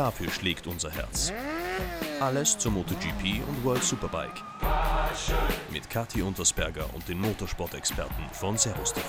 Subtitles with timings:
[0.00, 1.30] Dafür schlägt unser Herz.
[2.20, 4.42] Alles zur MotoGP und World Superbike.
[5.70, 9.04] Mit Kathi Untersberger und den Motorsport-Experten von Servus TV.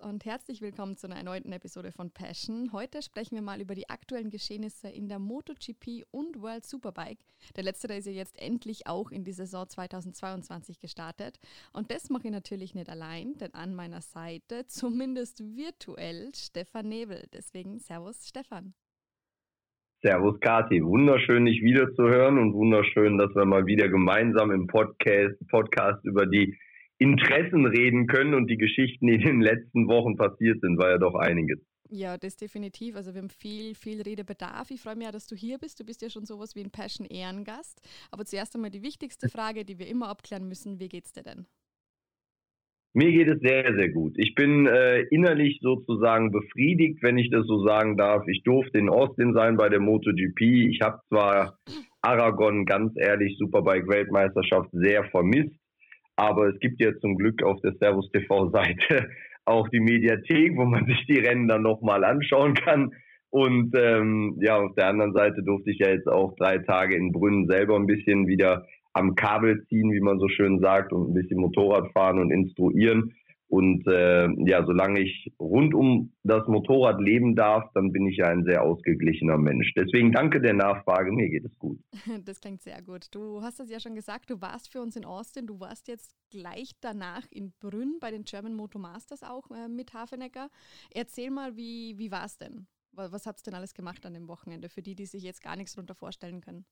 [0.00, 2.72] Und herzlich willkommen zu einer erneuten Episode von Passion.
[2.72, 7.18] Heute sprechen wir mal über die aktuellen Geschehnisse in der MotoGP und World Superbike.
[7.56, 11.40] Der letztere ist ja jetzt endlich auch in die Saison 2022 gestartet.
[11.72, 17.26] Und das mache ich natürlich nicht allein, denn an meiner Seite, zumindest virtuell, Stefan Nebel.
[17.32, 18.74] Deswegen Servus, Stefan.
[20.00, 26.04] Servus Kati, wunderschön dich wiederzuhören und wunderschön, dass wir mal wieder gemeinsam im Podcast, Podcast
[26.04, 26.56] über die
[26.98, 30.98] Interessen reden können und die Geschichten, die in den letzten Wochen passiert sind, war ja
[30.98, 31.58] doch einiges.
[31.90, 32.96] Ja, das definitiv.
[32.96, 34.70] Also wir haben viel, viel Redebedarf.
[34.70, 35.80] Ich freue mich ja, dass du hier bist.
[35.80, 37.80] Du bist ja schon sowas wie ein Passion-Ehrengast.
[38.10, 40.80] Aber zuerst einmal die wichtigste Frage, die wir immer abklären müssen.
[40.80, 41.46] Wie geht's dir denn?
[42.94, 44.14] Mir geht es sehr, sehr gut.
[44.16, 48.26] Ich bin äh, innerlich sozusagen befriedigt, wenn ich das so sagen darf.
[48.26, 50.40] Ich durfte in Austin sein bei der MotoGP.
[50.40, 51.58] Ich habe zwar
[52.02, 55.54] Aragon, ganz ehrlich, Superbike-Weltmeisterschaft sehr vermisst.
[56.18, 59.08] Aber es gibt ja zum Glück auf der Servus TV-Seite
[59.44, 62.92] auch die Mediathek, wo man sich die Rennen dann nochmal anschauen kann.
[63.30, 67.12] Und ähm, ja, auf der anderen Seite durfte ich ja jetzt auch drei Tage in
[67.12, 71.14] Brünn selber ein bisschen wieder am Kabel ziehen, wie man so schön sagt, und ein
[71.14, 73.14] bisschen Motorrad fahren und instruieren.
[73.48, 78.26] Und äh, ja, solange ich rund um das Motorrad leben darf, dann bin ich ja
[78.26, 79.72] ein sehr ausgeglichener Mensch.
[79.74, 81.78] Deswegen danke der Nachfrage, mir geht es gut.
[82.24, 83.06] Das klingt sehr gut.
[83.12, 86.14] Du hast es ja schon gesagt, du warst für uns in Austin, du warst jetzt
[86.30, 90.50] gleich danach in Brünn bei den German Motor Masters auch äh, mit Hafenecker.
[90.92, 92.66] Erzähl mal, wie, wie war es denn?
[92.92, 95.56] Was habt ihr denn alles gemacht an dem Wochenende, für die, die sich jetzt gar
[95.56, 96.66] nichts darunter vorstellen können?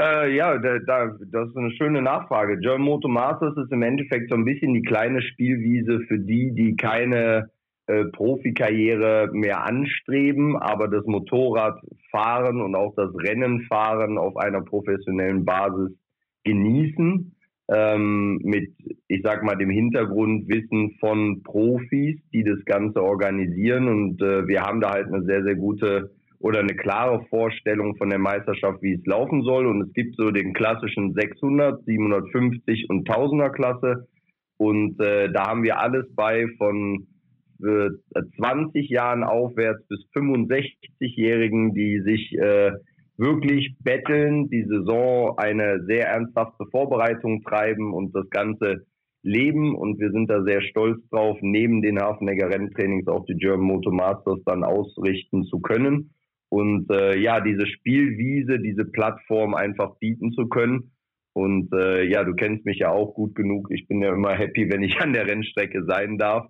[0.00, 2.58] Äh, ja, da, da, das ist eine schöne Nachfrage.
[2.58, 6.74] German Motor Masters ist im Endeffekt so ein bisschen die kleine Spielwiese für die, die
[6.74, 7.50] keine
[7.86, 15.92] äh, Profikarriere mehr anstreben, aber das Motorradfahren und auch das Rennenfahren auf einer professionellen Basis
[16.42, 17.30] genießen.
[17.68, 18.74] Ähm, mit,
[19.08, 23.88] ich sag mal, dem Hintergrundwissen von Profis, die das Ganze organisieren.
[23.88, 26.10] Und äh, wir haben da halt eine sehr, sehr gute
[26.44, 29.64] oder eine klare Vorstellung von der Meisterschaft, wie es laufen soll.
[29.64, 34.06] Und es gibt so den klassischen 600, 750 und 1000er Klasse.
[34.58, 37.06] Und äh, da haben wir alles bei von
[37.62, 37.88] äh,
[38.36, 42.72] 20 Jahren aufwärts bis 65-Jährigen, die sich äh,
[43.16, 48.84] wirklich betteln, die Saison eine sehr ernsthafte Vorbereitung treiben und das Ganze
[49.22, 49.74] leben.
[49.74, 53.94] Und wir sind da sehr stolz drauf, neben den Hafenegger Renntrainings auch die German Motor
[53.94, 56.10] Masters dann ausrichten zu können
[56.54, 60.92] und äh, ja, diese Spielwiese, diese Plattform einfach bieten zu können.
[61.32, 63.72] Und äh, ja, du kennst mich ja auch gut genug.
[63.72, 66.46] Ich bin ja immer happy, wenn ich an der Rennstrecke sein darf.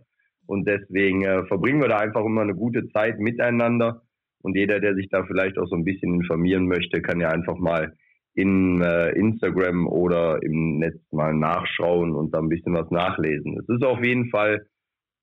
[0.47, 4.03] Und deswegen äh, verbringen wir da einfach immer eine gute Zeit miteinander.
[4.43, 7.57] Und jeder, der sich da vielleicht auch so ein bisschen informieren möchte, kann ja einfach
[7.57, 7.95] mal
[8.35, 13.57] in äh, Instagram oder im Netz mal nachschauen und da ein bisschen was nachlesen.
[13.59, 14.67] Es ist auf jeden Fall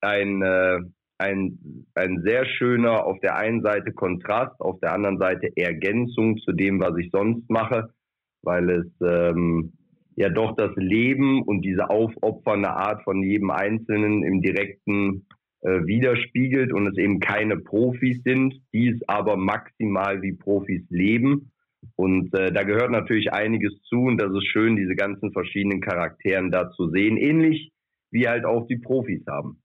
[0.02, 0.80] ein, äh,
[1.22, 6.52] ein, ein sehr schöner auf der einen Seite Kontrast, auf der anderen Seite Ergänzung zu
[6.52, 7.94] dem, was ich sonst mache,
[8.42, 9.74] weil es ähm,
[10.16, 15.28] ja doch das Leben und diese aufopfernde Art von jedem Einzelnen im direkten
[15.62, 21.52] äh, widerspiegelt und es eben keine Profis sind, die es aber maximal wie Profis leben.
[21.96, 26.52] Und äh, da gehört natürlich einiges zu und das ist schön, diese ganzen verschiedenen Charakteren
[26.52, 27.72] da zu sehen, ähnlich
[28.12, 29.62] wie halt auch die Profis haben.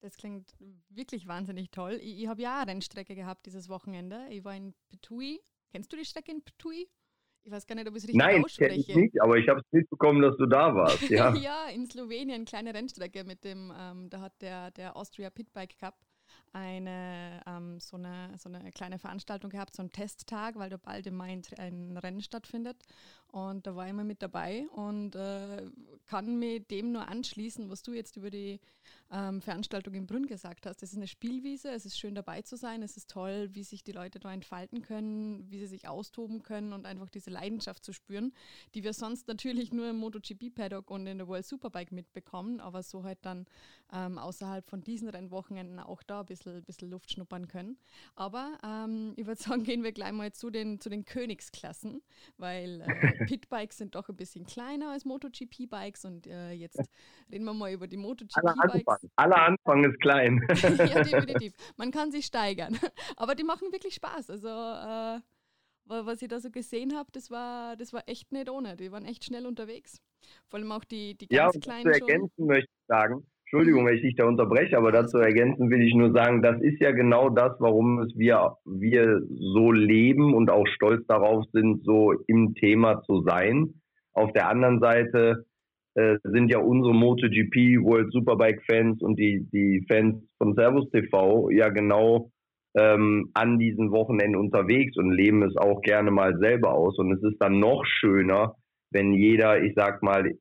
[0.00, 0.48] Das klingt
[0.88, 1.98] wirklich wahnsinnig toll.
[2.02, 4.26] Ich, ich habe ja eine Rennstrecke gehabt dieses Wochenende.
[4.30, 5.40] Ich war in Petui.
[5.70, 6.88] Kennst du die Strecke in Petui?
[7.44, 8.72] Ich weiß gar nicht, ob ich es richtig Nein, ausspreche.
[8.72, 11.00] Nein, ich nicht, aber ich habe es mitbekommen, dass du da warst.
[11.10, 15.78] Ja, ja in Slowenien, kleine Rennstrecke mit dem, ähm, da hat der, der Austria Pitbike
[15.78, 15.96] Cup
[16.52, 21.06] eine, ähm, so, eine, so eine kleine Veranstaltung gehabt, so einen Testtag, weil da bald
[21.06, 22.82] im Mai ein Rennen stattfindet.
[23.30, 25.66] Und da war ich immer mit dabei und äh,
[26.06, 28.58] kann mir dem nur anschließen, was du jetzt über die
[29.10, 30.82] ähm, Veranstaltung in Brünn gesagt hast.
[30.82, 33.84] Es ist eine Spielwiese, es ist schön dabei zu sein, es ist toll, wie sich
[33.84, 37.92] die Leute da entfalten können, wie sie sich austoben können und einfach diese Leidenschaft zu
[37.92, 38.32] spüren,
[38.74, 43.04] die wir sonst natürlich nur im MotoGP-Paddock und in der World Superbike mitbekommen, aber so
[43.04, 43.46] halt dann
[43.92, 47.78] ähm, außerhalb von diesen Rennwochenenden auch da ein bisschen, bisschen Luft schnuppern können.
[48.14, 52.02] Aber ähm, ich würde sagen, gehen wir gleich mal zu den, zu den Königsklassen,
[52.36, 56.78] weil äh, Pitbikes sind doch ein bisschen kleiner als MotoGP-Bikes und äh, jetzt
[57.32, 59.08] reden wir mal über die MotoGP-Bikes.
[59.16, 60.46] Aller Anfang ist klein.
[60.48, 61.54] ja, definitiv.
[61.76, 62.78] Man kann sich steigern.
[63.16, 64.30] Aber die machen wirklich Spaß.
[64.30, 65.20] Also, äh,
[65.84, 68.76] was ich da so gesehen habe, das war, das war echt nicht ohne.
[68.76, 70.02] Die waren echt schnell unterwegs.
[70.48, 71.92] Vor allem auch die, die ganz ja, kleinen.
[71.92, 72.46] Zu ergänzen schon.
[72.46, 76.12] möchte ich sagen, Entschuldigung, wenn ich dich da unterbreche, aber dazu ergänzen will ich nur
[76.12, 79.22] sagen, das ist ja genau das, warum es wir, wir
[79.54, 83.80] so leben und auch stolz darauf sind, so im Thema zu sein.
[84.12, 85.46] Auf der anderen Seite
[85.94, 91.48] äh, sind ja unsere MotoGP World Superbike Fans und die, die Fans von Servus TV
[91.48, 92.30] ja genau
[92.76, 96.98] ähm, an diesen Wochenenden unterwegs und leben es auch gerne mal selber aus.
[96.98, 98.56] Und es ist dann noch schöner,
[98.90, 100.34] wenn jeder, ich sag mal,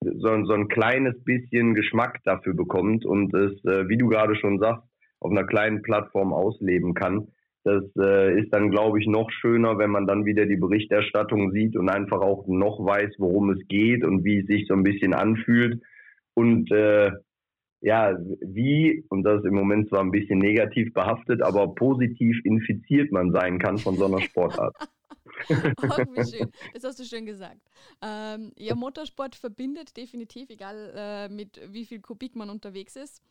[0.00, 4.58] so, so ein kleines bisschen Geschmack dafür bekommt und es, äh, wie du gerade schon
[4.58, 4.84] sagst,
[5.20, 7.28] auf einer kleinen Plattform ausleben kann.
[7.64, 11.76] Das äh, ist dann, glaube ich, noch schöner, wenn man dann wieder die Berichterstattung sieht
[11.76, 15.14] und einfach auch noch weiß, worum es geht und wie es sich so ein bisschen
[15.14, 15.82] anfühlt.
[16.34, 17.10] Und äh,
[17.80, 23.10] ja, wie, und das ist im Moment zwar ein bisschen negativ behaftet, aber positiv infiziert
[23.10, 24.76] man sein kann von so einer Sportart.
[25.48, 26.52] oh, wie schön.
[26.74, 27.60] Das hast du schön gesagt.
[28.02, 33.22] Ähm, ja, Motorsport verbindet definitiv, egal äh, mit wie viel Kubik man unterwegs ist.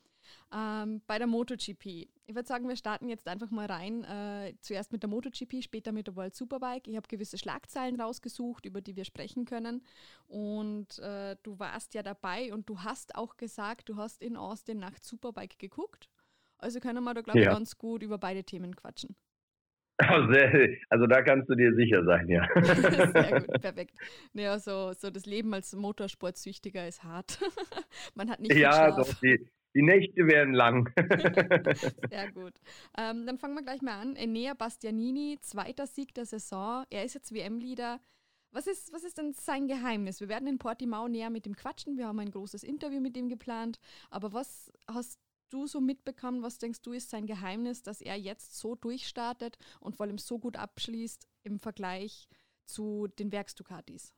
[0.54, 1.86] Ähm, bei der MotoGP.
[2.28, 4.04] Ich würde sagen, wir starten jetzt einfach mal rein.
[4.04, 6.88] Äh, zuerst mit der MotoGP, später mit der World Superbike.
[6.88, 9.84] Ich habe gewisse Schlagzeilen rausgesucht, über die wir sprechen können.
[10.28, 14.80] Und äh, du warst ja dabei und du hast auch gesagt, du hast in Austin
[14.80, 16.10] nach Superbike geguckt.
[16.58, 19.16] Also können wir da, glaube ich, ganz gut über beide Themen quatschen.
[19.98, 22.48] Also da kannst du dir sicher sein, ja.
[22.64, 23.96] Sehr gut, perfekt.
[24.34, 27.40] Naja, so, so das Leben als Motorsportsüchtiger ist hart.
[28.16, 30.90] Man hat nicht Ja, doch, die, die Nächte werden lang.
[32.10, 32.54] Sehr gut.
[32.98, 34.16] Ähm, dann fangen wir gleich mal an.
[34.16, 36.84] Enea Bastianini, zweiter Sieg der Saison.
[36.90, 38.00] Er ist jetzt WM-Leader.
[38.52, 40.22] Was ist, was ist denn sein Geheimnis?
[40.22, 41.98] Wir werden in Portimao näher mit ihm quatschen.
[41.98, 43.80] Wir haben ein großes Interview mit ihm geplant.
[44.10, 45.20] Aber was hast
[45.56, 46.44] du so mitbekommen?
[46.44, 50.38] Was denkst du ist sein Geheimnis, dass er jetzt so durchstartet und vor allem so
[50.38, 52.28] gut abschließt im Vergleich
[52.66, 54.14] zu den Werksducatis?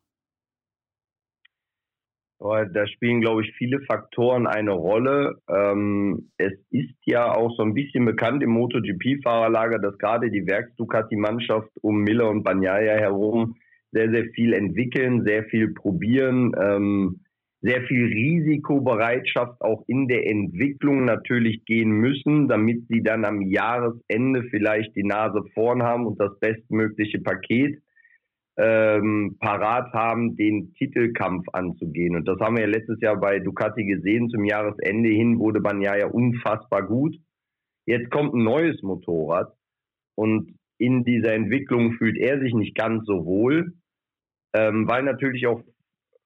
[2.39, 5.41] Da spielen, glaube ich, viele Faktoren eine Rolle.
[5.49, 11.71] Ähm, es ist ja auch so ein bisschen bekannt im MotoGP-Fahrerlager, dass gerade die Werks-Ducati-Mannschaft
[11.81, 13.55] um Miller und Bagnaia herum
[13.91, 16.51] sehr, sehr viel entwickeln, sehr viel probieren.
[16.61, 17.21] Ähm,
[17.67, 24.43] sehr viel Risikobereitschaft auch in der Entwicklung natürlich gehen müssen, damit sie dann am Jahresende
[24.49, 27.81] vielleicht die Nase vorn haben und das bestmögliche Paket
[28.57, 32.15] ähm, parat haben, den Titelkampf anzugehen.
[32.15, 34.29] Und das haben wir ja letztes Jahr bei Ducati gesehen.
[34.29, 37.17] Zum Jahresende hin wurde Banyaya unfassbar gut.
[37.85, 39.53] Jetzt kommt ein neues Motorrad
[40.15, 43.73] und in dieser Entwicklung fühlt er sich nicht ganz so wohl,
[44.53, 45.61] ähm, weil natürlich auch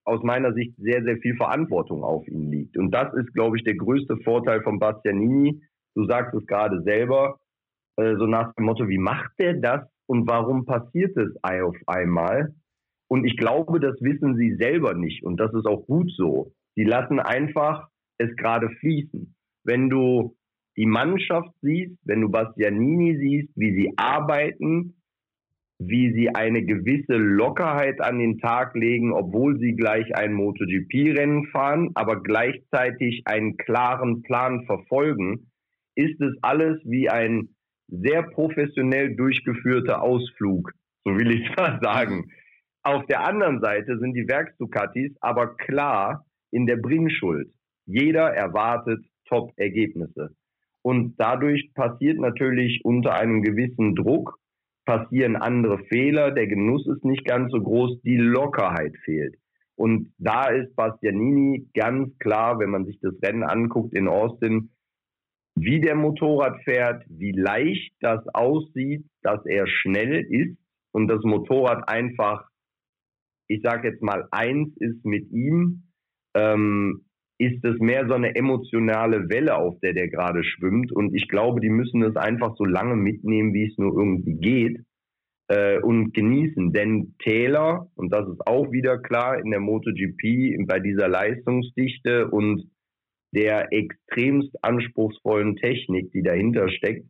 [0.03, 2.77] aus meiner Sicht sehr, sehr viel Verantwortung auf ihm liegt.
[2.77, 5.62] Und das ist, glaube ich, der größte Vorteil von Bastianini.
[5.95, 7.39] Du sagst es gerade selber,
[7.98, 12.53] äh, so nach dem Motto, wie macht der das und warum passiert es auf einmal?
[13.07, 16.54] Und ich glaube, das wissen sie selber nicht und das ist auch gut so.
[16.75, 19.36] Sie lassen einfach es gerade fließen.
[19.63, 20.36] Wenn du
[20.77, 25.00] die Mannschaft siehst, wenn du Bastianini siehst, wie sie arbeiten,
[25.83, 31.89] wie sie eine gewisse Lockerheit an den Tag legen, obwohl sie gleich ein MotoGP-Rennen fahren,
[31.95, 35.51] aber gleichzeitig einen klaren Plan verfolgen,
[35.95, 37.50] ist es alles wie ein
[37.88, 40.71] sehr professionell durchgeführter Ausflug,
[41.04, 42.30] so will ich mal sagen.
[42.83, 47.52] Auf der anderen Seite sind die Werksducatis aber klar in der Bringschuld.
[47.88, 50.35] Jeder erwartet Top-Ergebnisse.
[50.83, 54.41] Und dadurch passiert natürlich unter einem gewissen Druck
[54.85, 59.35] passieren andere Fehler, der Genuss ist nicht ganz so groß, die Lockerheit fehlt.
[59.76, 64.71] Und da ist Bastianini ganz klar, wenn man sich das Rennen anguckt in Austin,
[65.56, 70.57] wie der Motorrad fährt, wie leicht das aussieht, dass er schnell ist
[70.92, 72.47] und das Motorrad einfach,
[73.47, 75.92] ich sage jetzt mal, eins ist mit ihm.
[76.35, 77.06] Ähm,
[77.42, 80.92] ist es mehr so eine emotionale Welle, auf der der gerade schwimmt.
[80.92, 84.81] Und ich glaube, die müssen es einfach so lange mitnehmen, wie es nur irgendwie geht
[85.48, 86.71] äh, und genießen.
[86.71, 92.69] Denn Taylor, und das ist auch wieder klar in der MotoGP, bei dieser Leistungsdichte und
[93.33, 97.07] der extremst anspruchsvollen Technik, die dahinter steckt,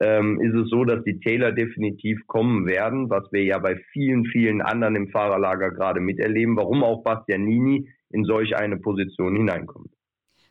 [0.00, 4.24] ähm, ist es so, dass die Taylor definitiv kommen werden, was wir ja bei vielen,
[4.24, 9.92] vielen anderen im Fahrerlager gerade miterleben, warum auch Bastianini in solch eine Position hineinkommt.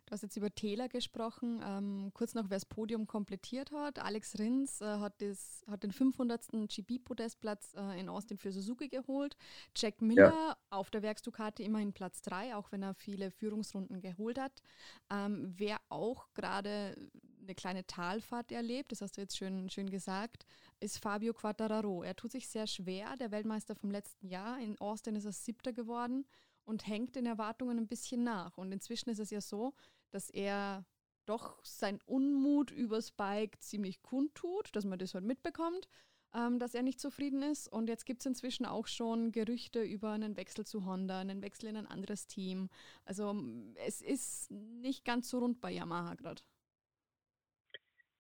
[0.08, 1.62] Du hast jetzt über Taylor gesprochen.
[1.68, 4.00] Ähm, kurz noch, wer das Podium komplettiert hat.
[4.00, 6.48] Alex Rins äh, hat, das, hat den 500.
[6.70, 9.36] GP-Podestplatz äh, in Austin für Suzuki geholt.
[9.76, 10.58] Jack Miller ja.
[10.70, 14.54] auf der Werksducati immerhin Platz 3, auch wenn er viele Führungsrunden geholt hat.
[15.12, 16.96] Ähm, wer auch gerade
[17.42, 20.46] eine kleine Talfahrt erlebt, das hast du jetzt schön, schön gesagt,
[20.80, 22.04] ist Fabio Quattararo.
[22.04, 23.16] Er tut sich sehr schwer.
[23.20, 26.26] Der Weltmeister vom letzten Jahr in Austin ist er Siebter geworden
[26.68, 28.58] und hängt den Erwartungen ein bisschen nach.
[28.58, 29.74] Und inzwischen ist es ja so,
[30.12, 30.86] dass er
[31.26, 35.88] doch sein Unmut übers Bike ziemlich kundtut, dass man das halt mitbekommt,
[36.36, 37.68] ähm, dass er nicht zufrieden ist.
[37.72, 41.70] Und jetzt gibt es inzwischen auch schon Gerüchte über einen Wechsel zu Honda, einen Wechsel
[41.70, 42.70] in ein anderes Team.
[43.06, 43.34] Also
[43.86, 46.42] es ist nicht ganz so rund bei Yamaha gerade.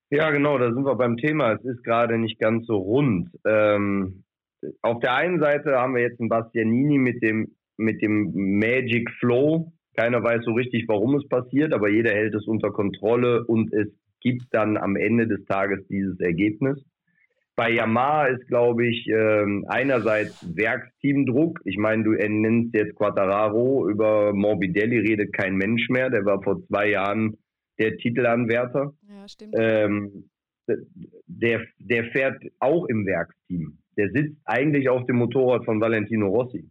[0.09, 1.53] Ja, genau, da sind wir beim Thema.
[1.53, 3.29] Es ist gerade nicht ganz so rund.
[3.45, 4.23] Ähm,
[4.81, 9.71] auf der einen Seite haben wir jetzt einen Bastianini mit dem, mit dem Magic Flow.
[9.95, 13.87] Keiner weiß so richtig, warum es passiert, aber jeder hält es unter Kontrolle und es
[14.21, 16.77] gibt dann am Ende des Tages dieses Ergebnis.
[17.55, 21.59] Bei Yamaha ist, glaube ich, ähm, einerseits Werksteamdruck.
[21.65, 26.11] Ich meine, du nennst jetzt Quattararo, über Morbidelli redet kein Mensch mehr.
[26.11, 27.35] Der war vor zwei Jahren
[27.79, 28.93] der Titelanwärter.
[29.09, 29.55] Ja, stimmt.
[29.57, 30.29] Ähm,
[31.25, 33.79] der, der fährt auch im Werksteam.
[33.97, 36.69] Der sitzt eigentlich auf dem Motorrad von Valentino Rossi.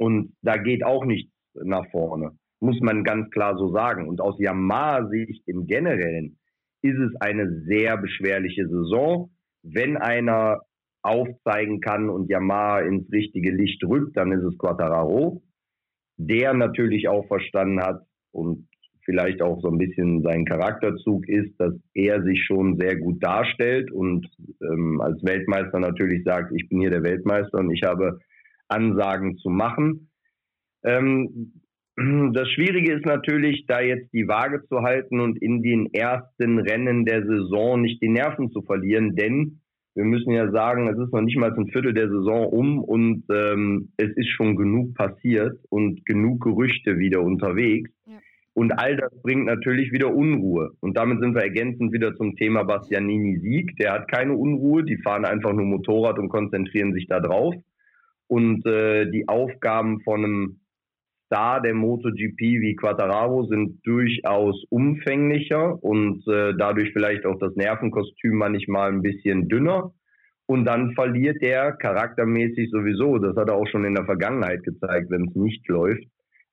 [0.00, 2.30] Und da geht auch nichts nach vorne.
[2.58, 4.08] Muss man ganz klar so sagen.
[4.08, 6.38] Und aus Yamaha-Sicht im Generellen
[6.80, 9.30] ist es eine sehr beschwerliche Saison.
[9.62, 10.62] Wenn einer
[11.02, 15.42] aufzeigen kann und Yamaha ins richtige Licht rückt, dann ist es Quattararo,
[16.16, 18.00] der natürlich auch verstanden hat
[18.32, 18.68] und
[19.04, 23.90] vielleicht auch so ein bisschen sein Charakterzug ist, dass er sich schon sehr gut darstellt
[23.92, 24.26] und
[24.62, 28.18] ähm, als Weltmeister natürlich sagt, ich bin hier der Weltmeister und ich habe
[28.70, 30.10] Ansagen zu machen.
[30.84, 31.52] Ähm,
[32.32, 37.04] das Schwierige ist natürlich, da jetzt die Waage zu halten und in den ersten Rennen
[37.04, 39.60] der Saison nicht die Nerven zu verlieren, denn
[39.94, 43.24] wir müssen ja sagen, es ist noch nicht mal ein Viertel der Saison um und
[43.30, 47.90] ähm, es ist schon genug passiert und genug Gerüchte wieder unterwegs.
[48.06, 48.18] Ja.
[48.54, 50.72] Und all das bringt natürlich wieder Unruhe.
[50.80, 53.76] Und damit sind wir ergänzend wieder zum Thema Bastianini Sieg.
[53.78, 57.54] Der hat keine Unruhe, die fahren einfach nur Motorrad und konzentrieren sich da drauf.
[58.30, 60.60] Und äh, die Aufgaben von einem
[61.26, 68.36] Star der MotoGP wie Quattararo sind durchaus umfänglicher und äh, dadurch vielleicht auch das Nervenkostüm
[68.36, 69.92] manchmal ein bisschen dünner.
[70.46, 75.10] Und dann verliert der charaktermäßig sowieso, das hat er auch schon in der Vergangenheit gezeigt,
[75.10, 76.04] wenn es nicht läuft,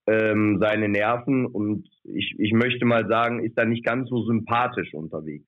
[0.08, 4.96] ähm, seine Nerven und ich, ich möchte mal sagen, ist da nicht ganz so sympathisch
[4.96, 5.46] unterwegs.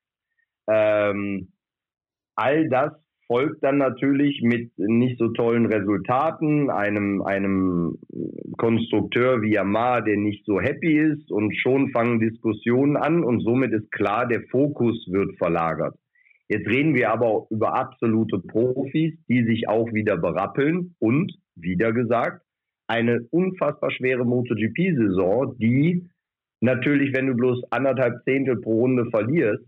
[0.68, 1.52] Ähm,
[2.36, 2.92] all das
[3.30, 7.96] folgt dann natürlich mit nicht so tollen Resultaten, einem, einem
[8.58, 13.72] Konstrukteur wie Yamaha, der nicht so happy ist und schon fangen Diskussionen an und somit
[13.72, 15.94] ist klar, der Fokus wird verlagert.
[16.48, 22.42] Jetzt reden wir aber über absolute Profis, die sich auch wieder berappeln und, wieder gesagt,
[22.88, 26.10] eine unfassbar schwere MotoGP-Saison, die
[26.60, 29.64] natürlich, wenn du bloß anderthalb Zehntel pro Runde verlierst,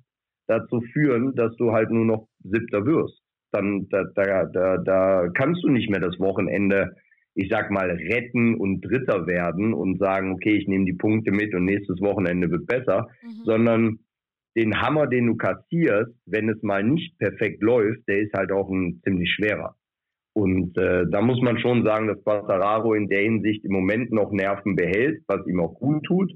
[0.49, 3.21] dazu führen, dass du halt nur noch Siebter wirst.
[3.52, 6.97] Dann da, da, da, da kannst du nicht mehr das Wochenende,
[7.35, 11.54] ich sag mal, retten und Dritter werden und sagen, okay, ich nehme die Punkte mit
[11.54, 13.44] und nächstes Wochenende wird besser, mhm.
[13.44, 13.99] sondern
[14.56, 18.71] den Hammer, den du kassierst, wenn es mal nicht perfekt läuft, der ist halt auch
[18.71, 19.76] ein ziemlich schwerer.
[20.35, 24.32] Und äh, da muss man schon sagen, dass Passararo in der Hinsicht im Moment noch
[24.32, 26.32] Nerven behält, was ihm auch gut tut.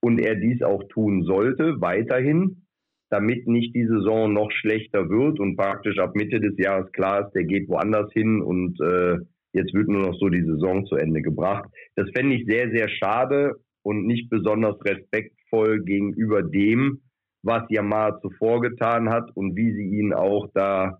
[0.00, 2.65] Und er dies auch tun sollte, weiterhin,
[3.10, 7.32] damit nicht die Saison noch schlechter wird und praktisch ab Mitte des Jahres klar ist,
[7.34, 9.18] der geht woanders hin und äh,
[9.52, 11.68] jetzt wird nur noch so die Saison zu Ende gebracht.
[11.94, 17.02] Das fände ich sehr, sehr schade und nicht besonders respektvoll gegenüber dem,
[17.42, 20.98] was Yamaha zuvor getan hat und wie sie ihn auch da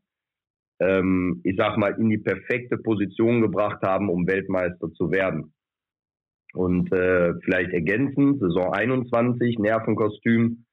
[0.80, 5.52] ähm, ich sag mal, in die perfekte Position gebracht haben, um Weltmeister zu werden.
[6.52, 10.65] Und äh, vielleicht ergänzend, Saison 21, Nervenkostüm.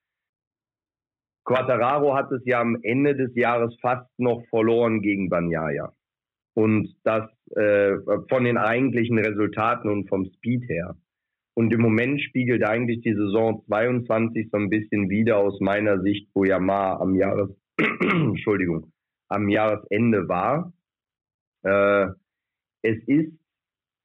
[1.45, 5.93] Quattararo hat es ja am Ende des Jahres fast noch verloren gegen Banyaya.
[6.55, 7.97] Und das äh,
[8.29, 10.95] von den eigentlichen Resultaten und vom Speed her.
[11.55, 16.29] Und im Moment spiegelt eigentlich die Saison 22 so ein bisschen wieder aus meiner Sicht,
[16.33, 18.91] wo Yamaha am Jahres, Entschuldigung,
[19.29, 20.73] am Jahresende war.
[21.63, 22.07] Äh,
[22.81, 23.33] es ist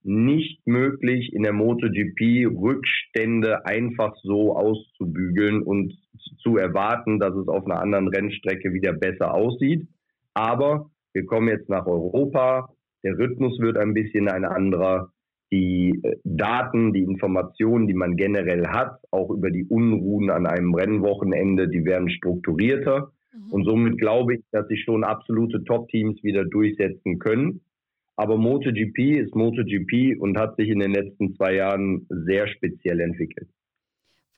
[0.02, 5.92] nicht möglich, in der MotoGP Rückstände einfach so auszubügeln und
[6.38, 9.88] zu erwarten, dass es auf einer anderen Rennstrecke wieder besser aussieht.
[10.34, 12.70] Aber wir kommen jetzt nach Europa.
[13.02, 15.10] Der Rhythmus wird ein bisschen ein anderer.
[15.50, 20.74] Die äh, Daten, die Informationen, die man generell hat, auch über die Unruhen an einem
[20.74, 23.12] Rennwochenende, die werden strukturierter.
[23.32, 23.52] Mhm.
[23.52, 27.62] Und somit glaube ich, dass sich schon absolute Top-Teams wieder durchsetzen können.
[28.16, 33.48] Aber MotoGP ist MotoGP und hat sich in den letzten zwei Jahren sehr speziell entwickelt.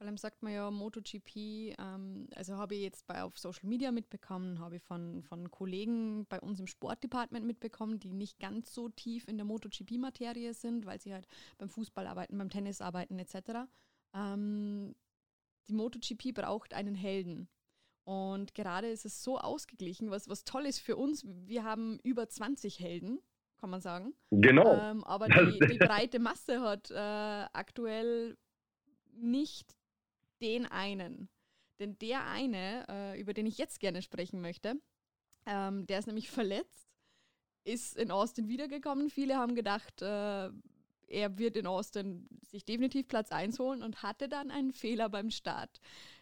[0.00, 3.92] Vor allem sagt man ja MotoGP, ähm, also habe ich jetzt bei, auf Social Media
[3.92, 8.88] mitbekommen, habe ich von, von Kollegen bei uns im Sportdepartement mitbekommen, die nicht ganz so
[8.88, 11.28] tief in der MotoGP-Materie sind, weil sie halt
[11.58, 13.68] beim Fußball arbeiten, beim Tennis arbeiten etc.
[14.14, 14.94] Ähm,
[15.68, 17.50] die MotoGP braucht einen Helden.
[18.04, 21.26] Und gerade ist es so ausgeglichen, was, was toll ist für uns.
[21.26, 23.20] Wir haben über 20 Helden,
[23.58, 24.14] kann man sagen.
[24.30, 24.78] Genau.
[24.78, 26.94] Ähm, aber die, die, breite Masse hat äh,
[27.52, 28.38] aktuell
[29.12, 29.76] nicht
[30.40, 31.28] den einen.
[31.78, 34.80] Denn der eine, äh, über den ich jetzt gerne sprechen möchte,
[35.46, 36.88] ähm, der ist nämlich verletzt,
[37.64, 39.10] ist in Austin wiedergekommen.
[39.10, 40.50] Viele haben gedacht, äh,
[41.10, 45.30] er wird in Austin sich definitiv Platz 1 holen und hatte dann einen Fehler beim
[45.30, 45.80] Start.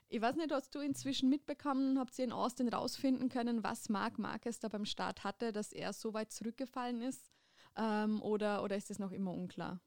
[0.08, 4.18] Ich weiß nicht, hast du inzwischen mitbekommen, habt ihr in Austin rausfinden können, was Marc
[4.18, 7.30] Marquez da beim Start hatte, dass er so weit zurückgefallen ist?
[7.76, 9.80] Ähm, oder, oder ist das noch immer unklar?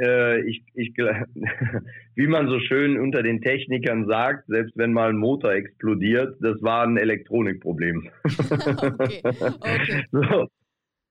[0.00, 0.94] Äh, ich, ich,
[2.14, 6.62] wie man so schön unter den Technikern sagt, selbst wenn mal ein Motor explodiert, das
[6.62, 8.08] war ein Elektronikproblem.
[8.24, 9.20] okay.
[9.24, 10.04] okay.
[10.10, 10.48] So.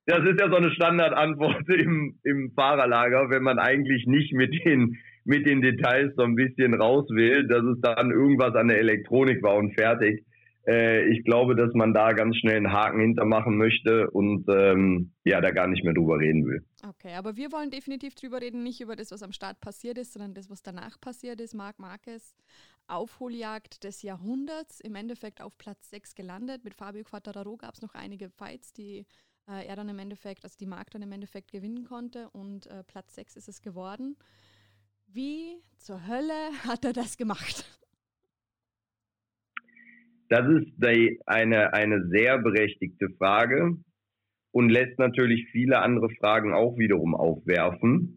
[0.05, 4.97] Das ist ja so eine Standardantwort im, im Fahrerlager, wenn man eigentlich nicht mit den,
[5.23, 9.43] mit den Details so ein bisschen raus will, dass es dann irgendwas an der Elektronik
[9.43, 10.25] war und fertig.
[10.69, 15.41] Äh, ich glaube, dass man da ganz schnell einen Haken hintermachen möchte und ähm, ja,
[15.41, 16.63] da gar nicht mehr drüber reden will.
[16.87, 20.13] Okay, aber wir wollen definitiv drüber reden, nicht über das, was am Start passiert ist,
[20.13, 21.55] sondern das, was danach passiert ist.
[21.55, 22.35] Marc Marquez,
[22.87, 26.63] Aufholjagd des Jahrhunderts, im Endeffekt auf Platz 6 gelandet.
[26.63, 29.07] Mit Fabio Quattararo gab es noch einige Fights, die
[29.47, 32.83] äh, er dann im Endeffekt, also die Marc dann im Endeffekt gewinnen konnte und äh,
[32.83, 34.17] Platz 6 ist es geworden.
[35.07, 37.78] Wie zur Hölle hat er das gemacht?
[40.29, 40.67] Das ist
[41.25, 43.77] eine, eine sehr berechtigte Frage
[44.51, 48.15] und lässt natürlich viele andere Fragen auch wiederum aufwerfen.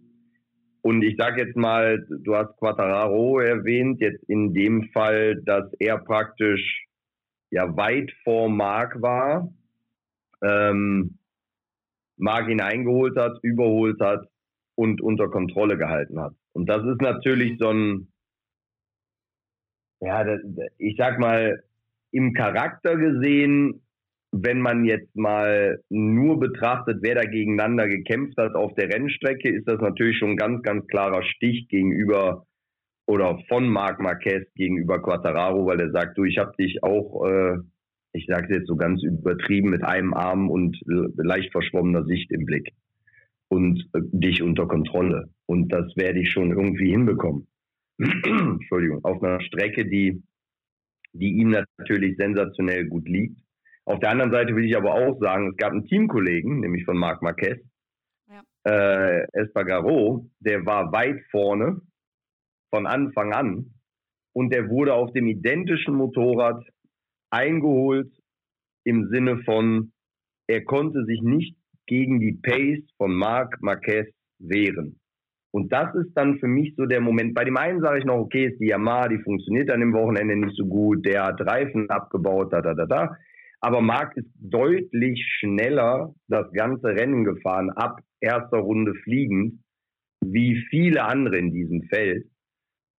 [0.83, 5.99] Und ich sage jetzt mal, du hast Quattararo erwähnt, jetzt in dem Fall, dass er
[5.99, 6.87] praktisch
[7.51, 9.53] ja weit vor Mark war,
[10.43, 11.19] ähm,
[12.17, 14.29] Mark ihn eingeholt hat, überholt hat
[14.75, 16.35] und unter Kontrolle gehalten hat.
[16.53, 18.13] Und das ist natürlich so ein,
[20.01, 20.41] ja, das,
[20.79, 21.63] ich sag mal,
[22.13, 23.83] im Charakter gesehen,
[24.33, 29.69] wenn man jetzt mal nur betrachtet, wer da gegeneinander gekämpft hat auf der Rennstrecke, ist
[29.69, 32.47] das natürlich schon ein ganz, ganz klarer Stich gegenüber
[33.07, 37.59] oder von Marc Marquez gegenüber Quattararo, weil er sagt, du, ich habe dich auch, äh,
[38.15, 42.47] ich sage es jetzt so ganz übertrieben, mit einem Arm und leicht verschwommener Sicht im
[42.47, 42.73] Blick
[43.49, 45.29] und äh, dich unter Kontrolle.
[45.47, 47.47] Und das werde ich schon irgendwie hinbekommen.
[47.99, 50.23] Entschuldigung, auf einer Strecke, die
[51.13, 53.41] die ihm natürlich sensationell gut liegt.
[53.85, 56.97] Auf der anderen Seite will ich aber auch sagen, es gab einen Teamkollegen, nämlich von
[56.97, 57.59] Marc Marquez,
[58.29, 58.43] ja.
[58.65, 61.81] äh, Espargaro, der war weit vorne
[62.71, 63.75] von Anfang an
[64.35, 66.65] und der wurde auf dem identischen Motorrad
[67.31, 68.13] eingeholt
[68.85, 69.93] im Sinne von,
[70.47, 75.01] er konnte sich nicht gegen die Pace von Marc Marquez wehren.
[75.53, 77.35] Und das ist dann für mich so der Moment.
[77.35, 80.35] Bei dem einen sage ich noch, okay, ist die Yamaha, die funktioniert an dem Wochenende
[80.35, 83.17] nicht so gut, der hat Reifen abgebaut, da, da, da, da.
[83.61, 89.63] Aber Marc ist deutlich schneller das ganze Rennen gefahren, ab erster Runde fliegend,
[90.25, 92.27] wie viele andere in diesem Feld.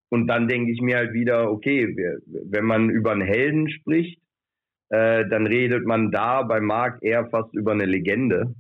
[0.10, 1.96] Und dann denke ich mir halt wieder, okay,
[2.28, 4.22] wenn man über einen Helden spricht,
[4.90, 8.54] äh, dann redet man da bei Marc eher fast über eine Legende.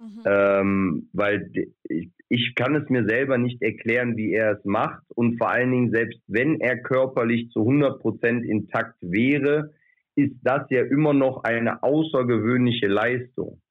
[0.00, 0.22] Mhm.
[0.26, 1.50] Ähm, weil
[1.88, 5.02] ich, ich kann es mir selber nicht erklären, wie er es macht.
[5.14, 9.72] Und vor allen Dingen, selbst wenn er körperlich zu 100 Prozent intakt wäre,
[10.14, 13.62] ist das ja immer noch eine außergewöhnliche Leistung.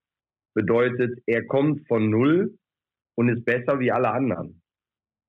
[0.55, 2.57] Bedeutet, er kommt von Null
[3.15, 4.61] und ist besser wie alle anderen.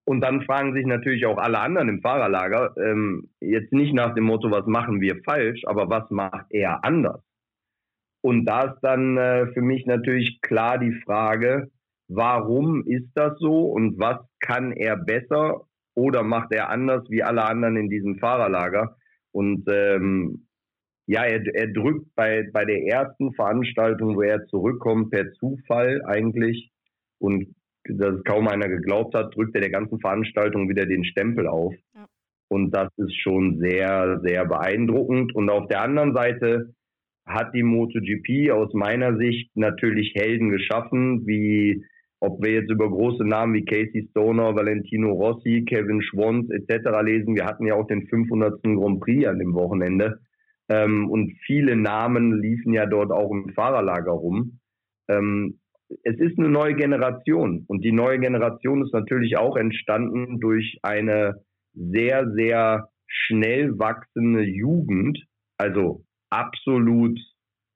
[0.06, 4.24] Und dann fragen sich natürlich auch alle anderen im Fahrerlager, ähm, jetzt nicht nach dem
[4.24, 7.22] Motto, was machen wir falsch, aber was macht er anders?
[8.22, 11.70] Und da ist dann äh, für mich natürlich klar die Frage,
[12.08, 15.62] warum ist das so und was kann er besser
[15.94, 18.96] oder macht er anders wie alle anderen in diesem Fahrerlager?
[19.32, 20.46] Und ähm,
[21.06, 26.70] ja, er, er drückt bei, bei der ersten Veranstaltung, wo er zurückkommt, per Zufall eigentlich
[27.18, 27.54] und
[27.88, 31.74] dass kaum einer geglaubt hat, drückt er der ganzen Veranstaltung wieder den Stempel auf.
[31.94, 32.06] Ja.
[32.48, 35.34] Und das ist schon sehr, sehr beeindruckend.
[35.34, 36.74] Und auf der anderen Seite
[37.26, 41.84] hat die MotoGP aus meiner Sicht natürlich Helden geschaffen, wie
[42.20, 47.02] ob wir jetzt über große Namen wie Casey Stoner, Valentino Rossi, Kevin Schwons etc.
[47.02, 47.34] lesen.
[47.34, 48.62] Wir hatten ja auch den 500.
[48.62, 50.20] Grand Prix an dem Wochenende.
[50.68, 54.58] Ähm, und viele Namen liefen ja dort auch im Fahrerlager rum.
[55.08, 55.58] Ähm,
[56.02, 61.42] es ist eine neue Generation und die neue Generation ist natürlich auch entstanden durch eine
[61.72, 65.18] sehr, sehr schnell wachsende Jugend,
[65.56, 67.18] also absolut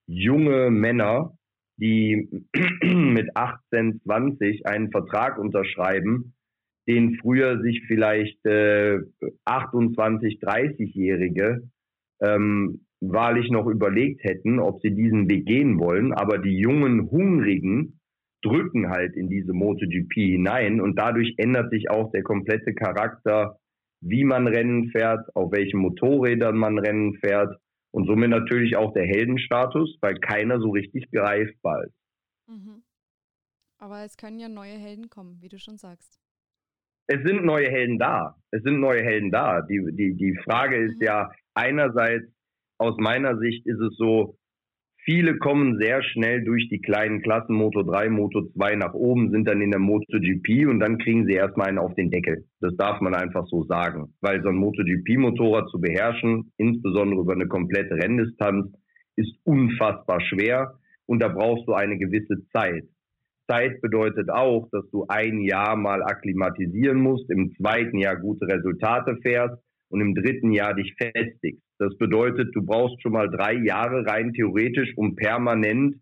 [0.05, 1.33] junge Männer,
[1.83, 2.29] die
[2.81, 6.33] mit 18, 20 einen Vertrag unterschreiben,
[6.87, 8.99] den früher sich vielleicht äh,
[9.45, 11.69] 28, 30-Jährige
[12.21, 16.13] ähm, wahrlich noch überlegt hätten, ob sie diesen Weg gehen wollen.
[16.13, 17.99] Aber die jungen Hungrigen
[18.41, 23.57] drücken halt in diese MotoGP hinein und dadurch ändert sich auch der komplette Charakter,
[24.01, 27.57] wie man Rennen fährt, auf welchen Motorrädern man Rennen fährt
[27.93, 31.95] und somit natürlich auch der Heldenstatus, weil keiner so richtig greifbar ist.
[32.47, 32.83] Mhm.
[33.77, 36.19] Aber es können ja neue Helden kommen, wie du schon sagst.
[37.07, 38.35] Es sind neue Helden da.
[38.51, 39.61] Es sind neue Helden da.
[39.61, 41.05] Die, die, die Frage ist mhm.
[41.05, 42.25] ja einerseits,
[42.79, 44.37] aus meiner Sicht ist es so,
[45.05, 49.47] viele kommen sehr schnell durch die kleinen Klassen Moto 3, Moto 2 nach oben, sind
[49.47, 52.45] dann in der MotoGP und dann kriegen sie erstmal einen auf den Deckel.
[52.59, 54.13] Das darf man einfach so sagen.
[54.21, 58.73] Weil so ein MotoGP-Motorrad zu beherrschen, insbesondere über eine komplette Renndistanz,
[59.15, 62.85] ist unfassbar schwer und da brauchst du eine gewisse Zeit.
[63.47, 69.17] Zeit bedeutet auch, dass du ein Jahr mal akklimatisieren musst, im zweiten Jahr gute Resultate
[69.21, 69.61] fährst
[69.93, 71.61] und im dritten Jahr dich festigst.
[71.77, 75.97] Das bedeutet, du brauchst schon mal drei Jahre rein theoretisch, um permanent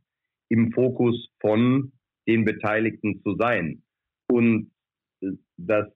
[0.47, 1.91] im Fokus von
[2.25, 3.83] den Beteiligten zu sein.
[4.29, 4.71] Und
[5.57, 5.87] das,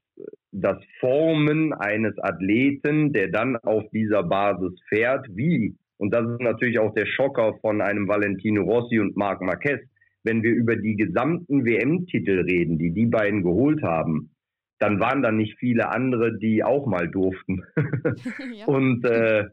[0.52, 6.80] das Formen eines Athleten, der dann auf dieser Basis fährt, wie, und das ist natürlich
[6.80, 9.80] auch der Schocker von einem Valentino Rossi und Marc Marquez,
[10.24, 14.35] wenn wir über die gesamten WM-Titel reden, die die beiden geholt haben,
[14.80, 17.64] dann waren da nicht viele andere, die auch mal durften.
[18.54, 18.66] ja.
[18.66, 19.46] Und äh,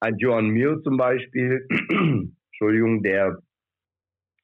[0.00, 1.66] ein Johan Mir zum Beispiel,
[2.52, 3.38] Entschuldigung, der,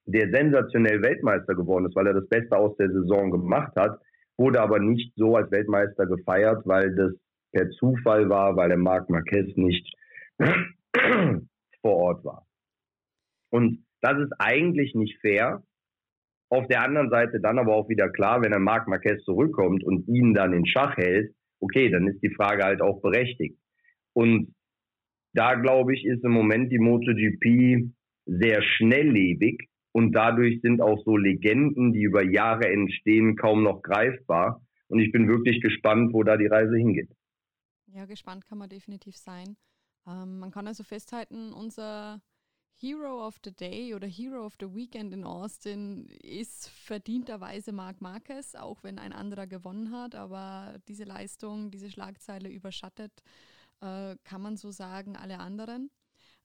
[0.07, 4.01] der sensationell Weltmeister geworden ist, weil er das Beste aus der Saison gemacht hat,
[4.39, 7.13] wurde aber nicht so als Weltmeister gefeiert, weil das
[7.53, 9.95] per Zufall war, weil der Marc Marquez nicht
[11.83, 12.47] vor Ort war.
[13.51, 15.63] Und das ist eigentlich nicht fair,
[16.53, 20.07] auf der anderen Seite dann aber auch wieder klar, wenn der Marc Marquez zurückkommt und
[20.07, 23.59] ihn dann in Schach hält, okay, dann ist die Frage halt auch berechtigt.
[24.13, 24.55] Und
[25.33, 27.91] da glaube ich, ist im Moment die MotoGP
[28.27, 34.61] sehr schnelllebig und dadurch sind auch so Legenden, die über Jahre entstehen, kaum noch greifbar.
[34.89, 37.09] Und ich bin wirklich gespannt, wo da die Reise hingeht.
[37.87, 39.57] Ja, gespannt kann man definitiv sein.
[40.07, 42.21] Ähm, man kann also festhalten, unser
[42.75, 48.55] Hero of the Day oder Hero of the Weekend in Austin ist verdienterweise Marc Marquez,
[48.55, 50.15] auch wenn ein anderer gewonnen hat.
[50.15, 53.13] Aber diese Leistung, diese Schlagzeile überschattet,
[53.81, 55.91] äh, kann man so sagen, alle anderen.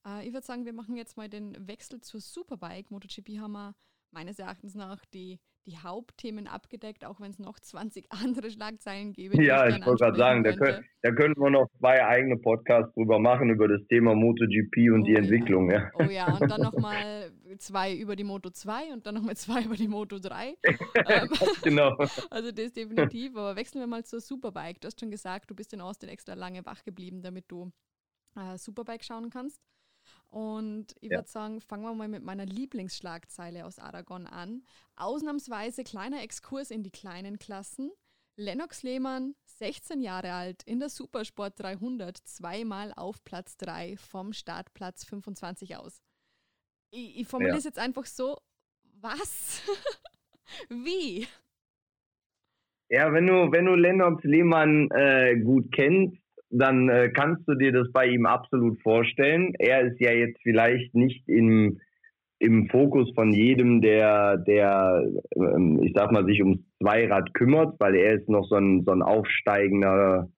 [0.06, 2.92] Äh, ich würde sagen, wir machen jetzt mal den Wechsel zur Superbike.
[2.92, 3.76] MotoGP haben wir
[4.12, 9.42] meines Erachtens nach die, die Hauptthemen abgedeckt, auch wenn es noch 20 andere Schlagzeilen gäbe.
[9.44, 13.20] Ja, ich wollte gerade sagen, da, können, da könnten wir noch zwei eigene Podcasts drüber
[13.20, 15.70] machen, über das Thema MotoGP und oh, die Entwicklung.
[15.70, 15.92] Ja.
[16.00, 19.76] Oh ja, und dann nochmal zwei über die Moto 2 und dann nochmal zwei über
[19.76, 20.56] die Moto 3.
[20.64, 21.30] ähm,
[21.62, 21.98] genau.
[22.30, 24.82] Also das definitiv, aber wechseln wir mal zur Superbike.
[24.82, 27.72] Du hast schon gesagt, du bist in Austin extra lange wach geblieben, damit du
[28.36, 29.62] äh, Superbike schauen kannst.
[30.30, 31.20] Und ich ja.
[31.20, 34.64] würde sagen, fangen wir mal mit meiner Lieblingsschlagzeile aus Aragon an.
[34.96, 37.92] Ausnahmsweise kleiner Exkurs in die kleinen Klassen.
[38.36, 45.06] Lennox Lehmann, 16 Jahre alt, in der Supersport 300, zweimal auf Platz 3 vom Startplatz
[45.06, 46.04] 25 aus.
[46.92, 47.70] Ich, ich formuliere es ja.
[47.70, 48.38] jetzt einfach so,
[49.02, 49.64] was?
[50.70, 51.28] Wie?
[52.90, 56.18] Ja, wenn du, wenn du Lennox Lehmann äh, gut kennst,
[56.50, 59.54] dann äh, kannst du dir das bei ihm absolut vorstellen.
[59.60, 61.80] Er ist ja jetzt vielleicht nicht im,
[62.40, 65.04] im Fokus von jedem, der, der
[65.36, 68.92] ähm, ich sag mal, sich ums Zweirad kümmert, weil er ist noch so ein, so
[68.92, 70.30] ein aufsteigender,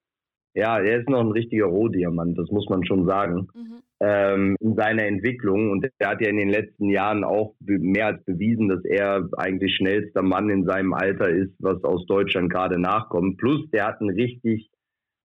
[0.55, 3.81] ja, er ist noch ein richtiger Rohdiamant, das muss man schon sagen, mhm.
[3.99, 5.69] ähm, in seiner Entwicklung.
[5.69, 9.75] Und er hat ja in den letzten Jahren auch mehr als bewiesen, dass er eigentlich
[9.75, 13.37] schnellster Mann in seinem Alter ist, was aus Deutschland gerade nachkommt.
[13.37, 14.69] Plus, der hat einen richtig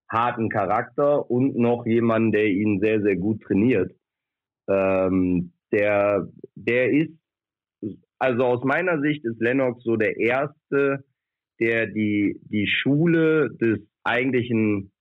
[0.08, 3.92] harten Charakter und noch jemanden, der ihn sehr, sehr gut trainiert.
[4.68, 7.12] Ähm, der, der ist,
[8.18, 11.04] also aus meiner Sicht ist Lennox so der Erste,
[11.60, 14.92] der die, die Schule des eigentlichen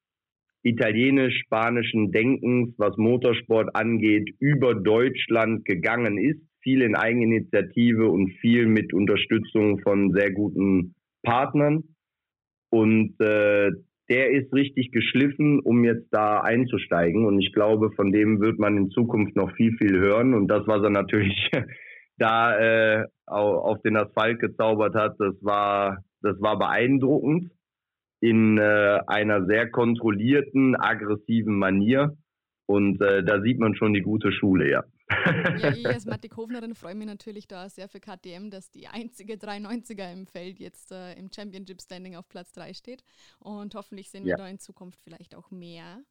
[0.63, 6.41] italienisch-spanischen Denkens, was Motorsport angeht, über Deutschland gegangen ist.
[6.61, 11.83] Viel in Eigeninitiative und viel mit Unterstützung von sehr guten Partnern.
[12.69, 13.71] Und äh,
[14.09, 17.25] der ist richtig geschliffen, um jetzt da einzusteigen.
[17.25, 20.33] Und ich glaube, von dem wird man in Zukunft noch viel, viel hören.
[20.33, 21.49] Und das, was er natürlich
[22.17, 27.51] da äh, auf den Asphalt gezaubert hat, das war, das war beeindruckend
[28.19, 32.15] in äh, einer sehr kontrollierten, aggressiven Manier.
[32.65, 34.83] Und äh, da sieht man schon die gute Schule, ja.
[35.58, 40.12] Ja, ich als Mathematik-Hofnerin freue mich natürlich da sehr für KTM, dass die einzige 390er
[40.12, 43.04] im Feld jetzt äh, im Championship Standing auf Platz 3 steht.
[43.39, 44.34] Und hoffentlich sehen ja.
[44.34, 46.04] wir da in Zukunft vielleicht auch mehr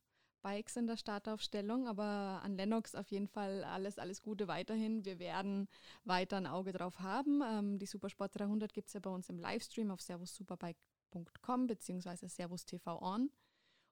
[0.43, 1.89] Bikes in der Startaufstellung.
[1.89, 5.05] Aber an Lennox auf jeden Fall alles, alles Gute weiterhin.
[5.05, 5.69] Wir werden
[6.05, 7.43] weiter ein Auge drauf haben.
[7.43, 12.27] Ähm, die Supersport 300 gibt es ja bei uns im Livestream auf servussuperbike.com bzw.
[12.29, 13.31] Servus TV On.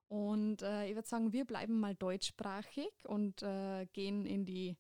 [0.09, 4.77] Und äh, ich würde sagen, wir bleiben mal deutschsprachig und äh, gehen in die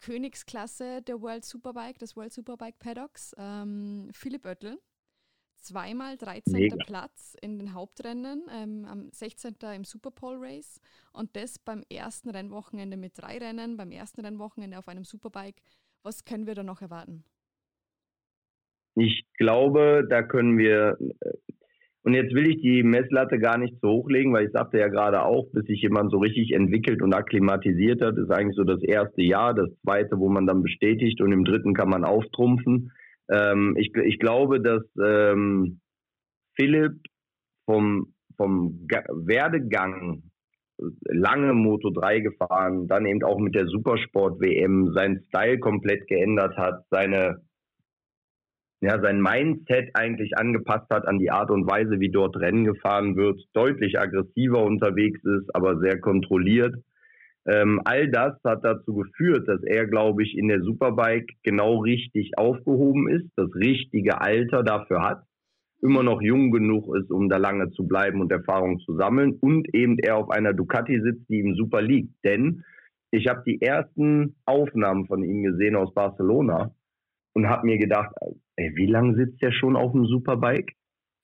[0.00, 3.34] Königsklasse der World Superbike, des World Superbike Paddocks.
[3.38, 4.78] Ähm, Philipp Oettel,
[5.56, 6.52] zweimal 13.
[6.52, 6.76] Mega.
[6.86, 9.56] Platz in den Hauptrennen, ähm, am 16.
[9.74, 10.80] im Superpole Race
[11.12, 15.60] und das beim ersten Rennwochenende mit drei Rennen, beim ersten Rennwochenende auf einem Superbike.
[16.02, 17.24] Was können wir da noch erwarten?
[18.94, 21.30] Ich glaube, da können wir äh,
[22.04, 25.22] und jetzt will ich die Messlatte gar nicht so hochlegen, weil ich sagte ja gerade
[25.24, 29.22] auch, bis sich jemand so richtig entwickelt und akklimatisiert hat, ist eigentlich so das erste
[29.22, 32.92] Jahr, das zweite, wo man dann bestätigt und im dritten kann man auftrumpfen.
[33.30, 35.80] Ähm, ich, ich glaube, dass ähm,
[36.54, 36.94] Philipp
[37.66, 40.22] vom, vom Werdegang
[41.04, 46.56] lange Moto 3 gefahren, dann eben auch mit der Supersport WM seinen Style komplett geändert
[46.56, 47.42] hat, seine
[48.80, 53.16] ja, sein Mindset eigentlich angepasst hat an die Art und Weise, wie dort Rennen gefahren
[53.16, 56.76] wird, deutlich aggressiver unterwegs ist, aber sehr kontrolliert.
[57.46, 62.32] Ähm, all das hat dazu geführt, dass er, glaube ich, in der Superbike genau richtig
[62.36, 65.22] aufgehoben ist, das richtige Alter dafür hat,
[65.80, 69.74] immer noch jung genug ist, um da lange zu bleiben und Erfahrung zu sammeln und
[69.74, 72.12] eben er auf einer Ducati sitzt, die ihm super liegt.
[72.24, 72.64] Denn
[73.10, 76.70] ich habe die ersten Aufnahmen von ihm gesehen aus Barcelona
[77.32, 78.12] und habe mir gedacht,
[78.58, 80.72] ey, wie lange sitzt der schon auf dem Superbike?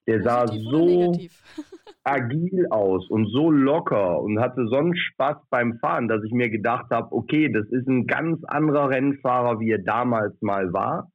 [0.06, 1.12] Der sah so
[2.04, 6.50] agil aus und so locker und hatte so einen Spaß beim Fahren, dass ich mir
[6.50, 11.10] gedacht habe, okay, das ist ein ganz anderer Rennfahrer, wie er damals mal war.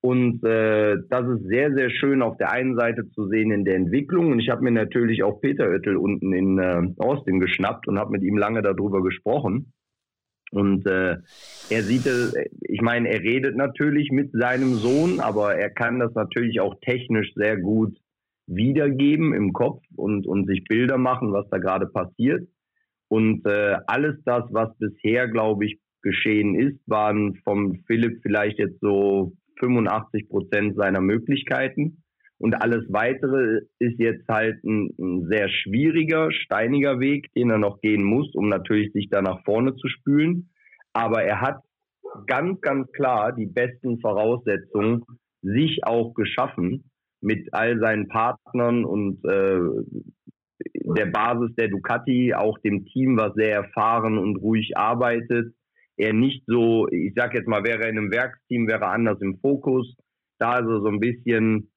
[0.00, 3.74] Und äh, das ist sehr, sehr schön auf der einen Seite zu sehen in der
[3.74, 4.30] Entwicklung.
[4.30, 8.12] Und ich habe mir natürlich auch Peter Oettel unten in äh, Austin geschnappt und habe
[8.12, 9.72] mit ihm lange darüber gesprochen.
[10.50, 11.16] Und äh,
[11.70, 16.14] er sieht es, ich meine, er redet natürlich mit seinem Sohn, aber er kann das
[16.14, 17.96] natürlich auch technisch sehr gut
[18.46, 22.48] wiedergeben im Kopf und, und sich Bilder machen, was da gerade passiert.
[23.08, 28.80] Und äh, alles das, was bisher, glaube ich, geschehen ist, waren vom Philipp vielleicht jetzt
[28.80, 32.02] so 85 Prozent seiner Möglichkeiten.
[32.38, 37.80] Und alles weitere ist jetzt halt ein, ein, sehr schwieriger, steiniger Weg, den er noch
[37.80, 40.50] gehen muss, um natürlich sich da nach vorne zu spülen.
[40.92, 41.62] Aber er hat
[42.26, 45.04] ganz, ganz klar die besten Voraussetzungen
[45.42, 49.60] sich auch geschaffen mit all seinen Partnern und äh,
[50.96, 55.54] der Basis der Ducati, auch dem Team, was sehr erfahren und ruhig arbeitet.
[55.96, 59.20] Er nicht so, ich sag jetzt mal, wäre er in einem Werksteam, wäre er anders
[59.20, 59.96] im Fokus.
[60.38, 61.70] Da ist er so ein bisschen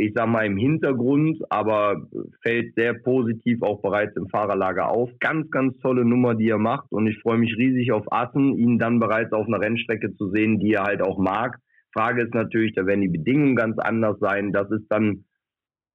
[0.00, 2.06] ich sag mal, im Hintergrund, aber
[2.42, 5.10] fällt sehr positiv auch bereits im Fahrerlager auf.
[5.20, 8.78] Ganz, ganz tolle Nummer, die er macht und ich freue mich riesig auf Assen, ihn
[8.78, 11.58] dann bereits auf einer Rennstrecke zu sehen, die er halt auch mag.
[11.92, 14.52] Frage ist natürlich, da werden die Bedingungen ganz anders sein.
[14.52, 15.24] Das ist dann,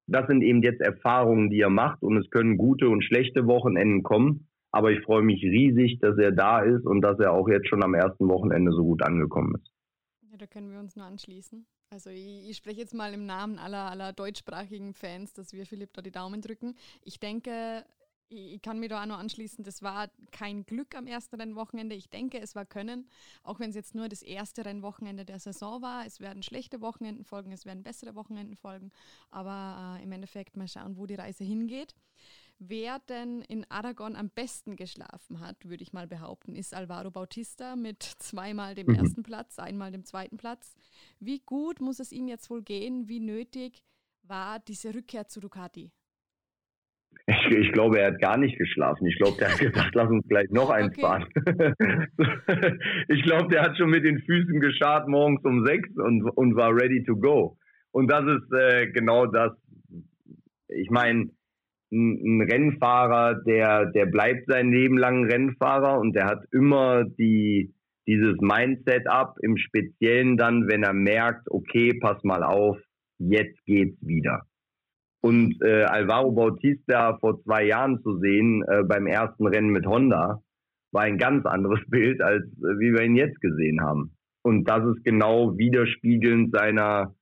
[0.08, 4.04] das sind eben jetzt Erfahrungen, die er macht und es können gute und schlechte Wochenenden
[4.04, 4.48] kommen.
[4.72, 7.84] Aber ich freue mich riesig, dass er da ist und dass er auch jetzt schon
[7.84, 9.72] am ersten Wochenende so gut angekommen ist.
[10.30, 11.65] Ja, da können wir uns nur anschließen.
[11.96, 15.94] Also ich, ich, spreche jetzt mal im Namen aller, aller deutschsprachigen Fans, dass wir Philipp
[15.94, 16.76] da die Daumen drücken.
[17.04, 17.86] Ich denke,
[18.28, 21.96] ich, kann mir da auch noch anschließen, das war kein Glück am ersten Rennwochenende.
[21.96, 23.08] Ich denke, es war Können,
[23.44, 26.06] auch wenn es jetzt nur das erste Rennwochenende der Saison war.
[26.06, 28.92] Es werden schlechte Wochenenden folgen, es werden bessere Wochenenden folgen.
[29.32, 31.96] Aber äh, im Endeffekt mal schauen, wo die Reise hingeht.
[32.60, 37.76] Wer denn in Aragon am besten geschlafen hat, würde ich mal behaupten, ist Alvaro Bautista
[37.76, 38.96] mit zweimal dem mhm.
[38.96, 40.74] ersten Platz, einmal dem zweiten Platz.
[41.20, 43.10] Wie gut muss es ihm jetzt wohl gehen?
[43.10, 43.84] Wie nötig
[44.24, 45.91] war diese Rückkehr zu Ducati?
[47.28, 49.06] Ich, ich, glaube, er hat gar nicht geschlafen.
[49.08, 51.02] Ich glaube, der hat gesagt, lass uns gleich noch eins okay.
[51.02, 51.26] fahren.
[53.10, 56.74] ich glaube, der hat schon mit den Füßen geschart morgens um sechs und, und war
[56.74, 57.58] ready to go.
[57.91, 59.52] Und das ist äh, genau das.
[60.68, 61.30] Ich meine,
[61.91, 67.74] ein, Rennfahrer, der, der bleibt sein Leben lang Rennfahrer und der hat immer die,
[68.08, 72.78] dieses Mindset ab, im Speziellen dann, wenn er merkt, okay, pass mal auf,
[73.19, 74.41] jetzt geht's wieder.
[75.21, 80.41] Und äh, Alvaro Bautista vor zwei Jahren zu sehen äh, beim ersten Rennen mit Honda,
[80.91, 84.15] war ein ganz anderes Bild, als äh, wie wir ihn jetzt gesehen haben.
[84.43, 87.15] Und das ist genau widerspiegelnd seiner,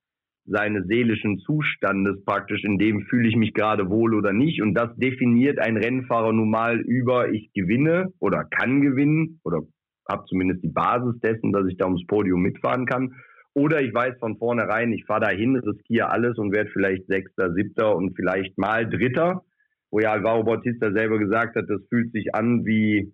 [0.46, 4.62] seines seelischen Zustandes praktisch, in dem fühle ich mich gerade wohl oder nicht.
[4.62, 9.62] Und das definiert ein Rennfahrer nun mal über, ich gewinne oder kann gewinnen oder
[10.10, 13.14] habe zumindest die Basis dessen, dass ich da ums Podium mitfahren kann.
[13.56, 17.96] Oder ich weiß von vornherein, ich fahre dahin, riskiere alles und werde vielleicht Sechster, Siebter
[17.96, 19.44] und vielleicht mal Dritter.
[19.92, 23.14] Wo ja Alvaro Bautista selber gesagt hat, das fühlt sich an wie,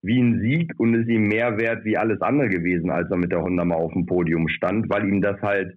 [0.00, 3.30] wie ein Sieg und ist ihm mehr wert wie alles andere gewesen, als er mit
[3.30, 5.76] der Honda mal auf dem Podium stand, weil ihm das halt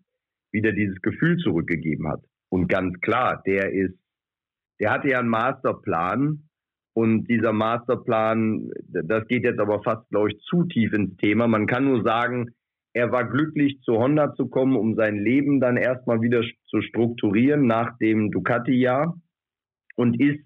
[0.55, 2.21] wieder dieses Gefühl zurückgegeben hat.
[2.49, 3.99] Und ganz klar, der ist,
[4.79, 6.49] der hatte ja einen Masterplan
[6.93, 11.47] und dieser Masterplan, das geht jetzt aber fast, glaube ich, zu tief ins Thema.
[11.47, 12.51] Man kann nur sagen,
[12.93, 17.67] er war glücklich, zu Honda zu kommen, um sein Leben dann erstmal wieder zu strukturieren
[17.67, 19.19] nach dem Ducati-Jahr
[19.97, 20.39] und ist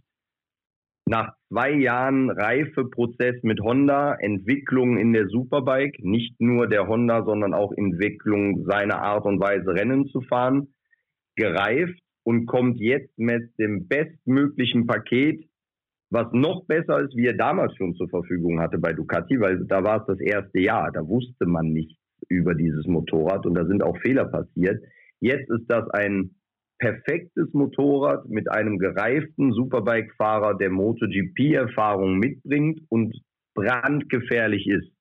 [1.09, 7.55] nach zwei Jahren Reifeprozess mit Honda, Entwicklung in der Superbike, nicht nur der Honda, sondern
[7.55, 10.67] auch Entwicklung seiner Art und Weise Rennen zu fahren,
[11.35, 15.43] gereift und kommt jetzt mit dem bestmöglichen Paket,
[16.11, 19.83] was noch besser ist, wie er damals schon zur Verfügung hatte bei Ducati, weil da
[19.83, 23.81] war es das erste Jahr, da wusste man nicht, über dieses Motorrad und da sind
[23.81, 24.83] auch Fehler passiert.
[25.21, 26.35] Jetzt ist das ein
[26.79, 33.15] perfektes Motorrad mit einem gereiften Superbike-Fahrer, der MotoGP-Erfahrung mitbringt und
[33.53, 34.91] brandgefährlich ist.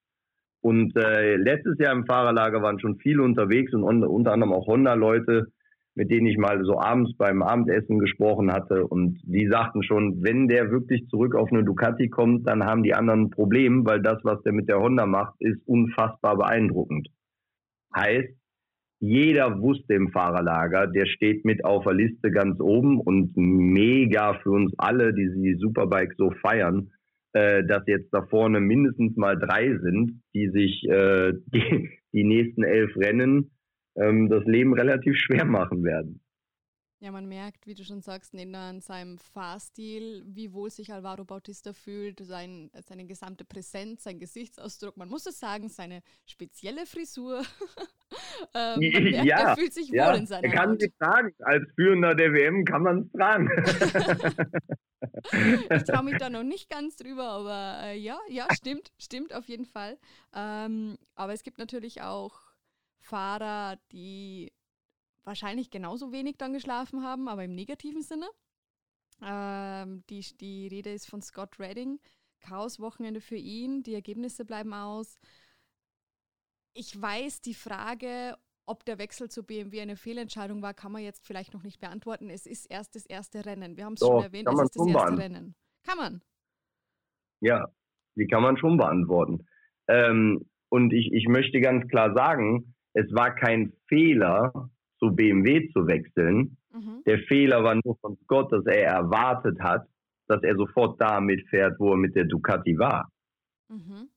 [0.61, 5.47] Und äh, letztes Jahr im Fahrerlager waren schon viele unterwegs und unter anderem auch Honda-Leute,
[5.95, 8.87] mit denen ich mal so abends beim Abendessen gesprochen hatte.
[8.87, 12.95] Und die sagten schon, wenn der wirklich zurück auf eine Ducati kommt, dann haben die
[12.95, 17.09] anderen ein Problem, weil das, was der mit der Honda macht, ist unfassbar beeindruckend.
[17.97, 18.38] Heißt,
[19.01, 24.51] jeder wusste im Fahrerlager, der steht mit auf der Liste ganz oben und mega für
[24.51, 26.91] uns alle, die die Superbike so feiern,
[27.33, 32.65] äh, dass jetzt da vorne mindestens mal drei sind, die sich äh, die, die nächsten
[32.65, 33.53] elf Rennen
[33.97, 36.21] ähm, das Leben relativ schwer machen werden.
[37.01, 41.73] Ja, man merkt, wie du schon sagst, in seinem Fahrstil, wie wohl sich Alvaro Bautista
[41.73, 47.43] fühlt, sein, seine gesamte Präsenz, sein Gesichtsausdruck, man muss es sagen, seine spezielle Frisur.
[48.55, 50.81] ähm, merkt, ja, er fühlt sich ja, wohl in seiner Er kann Haut.
[50.81, 53.49] sich tragen, als Führender der WM kann man es tragen.
[55.71, 59.45] ich traue mich da noch nicht ganz drüber, aber äh, ja, ja, stimmt, stimmt auf
[59.45, 59.99] jeden Fall.
[60.35, 62.41] Ähm, aber es gibt natürlich auch
[62.99, 64.51] Fahrer, die
[65.25, 68.29] wahrscheinlich genauso wenig dann geschlafen haben, aber im negativen Sinne.
[69.23, 71.99] Ähm, die, die Rede ist von Scott Redding.
[72.41, 75.19] Chaos-Wochenende für ihn, die Ergebnisse bleiben aus.
[76.75, 81.27] Ich weiß, die Frage, ob der Wechsel zu BMW eine Fehlentscheidung war, kann man jetzt
[81.27, 82.31] vielleicht noch nicht beantworten.
[82.31, 83.77] Es ist erst das erste Rennen.
[83.77, 85.55] Wir haben es schon erwähnt, es ist das erste Rennen.
[85.85, 86.23] Kann man?
[87.41, 87.67] Ja,
[88.15, 89.47] die kann man schon beantworten.
[89.89, 95.87] Ähm, und ich, ich möchte ganz klar sagen, es war kein Fehler, zu BMW zu
[95.87, 96.57] wechseln.
[96.73, 97.03] Mhm.
[97.07, 99.87] Der Fehler war nur von Scott, dass er erwartet hat,
[100.27, 103.11] dass er sofort da mitfährt, wo er mit der Ducati war.
[103.69, 104.09] Mhm.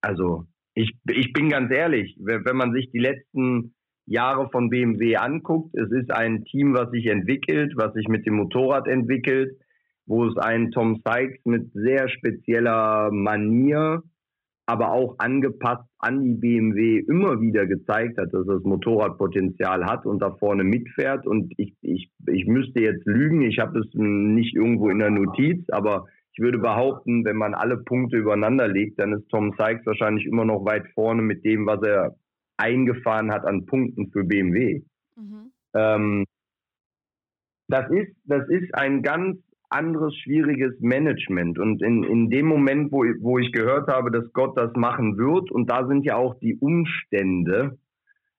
[0.00, 3.74] Also, ich, ich bin ganz ehrlich, wenn man sich die letzten
[4.06, 8.36] Jahre von BMW anguckt, es ist ein Team, was sich entwickelt, was sich mit dem
[8.36, 9.58] Motorrad entwickelt,
[10.06, 14.02] wo es einen Tom Sykes mit sehr spezieller Manier
[14.66, 20.20] aber auch angepasst an die BMW immer wieder gezeigt hat, dass das Motorradpotenzial hat und
[20.20, 21.24] da vorne mitfährt.
[21.24, 25.64] Und ich, ich, ich müsste jetzt lügen, ich habe es nicht irgendwo in der Notiz,
[25.70, 30.26] aber ich würde behaupten, wenn man alle Punkte übereinander legt, dann ist Tom Sykes wahrscheinlich
[30.26, 32.16] immer noch weit vorne mit dem, was er
[32.56, 34.82] eingefahren hat an Punkten für BMW.
[35.16, 35.52] Mhm.
[35.74, 36.24] Ähm,
[37.68, 41.58] das ist, das ist ein ganz anderes schwieriges Management.
[41.58, 45.50] Und in, in dem Moment, wo, wo ich gehört habe, dass Gott das machen wird,
[45.50, 47.78] und da sind ja auch die Umstände,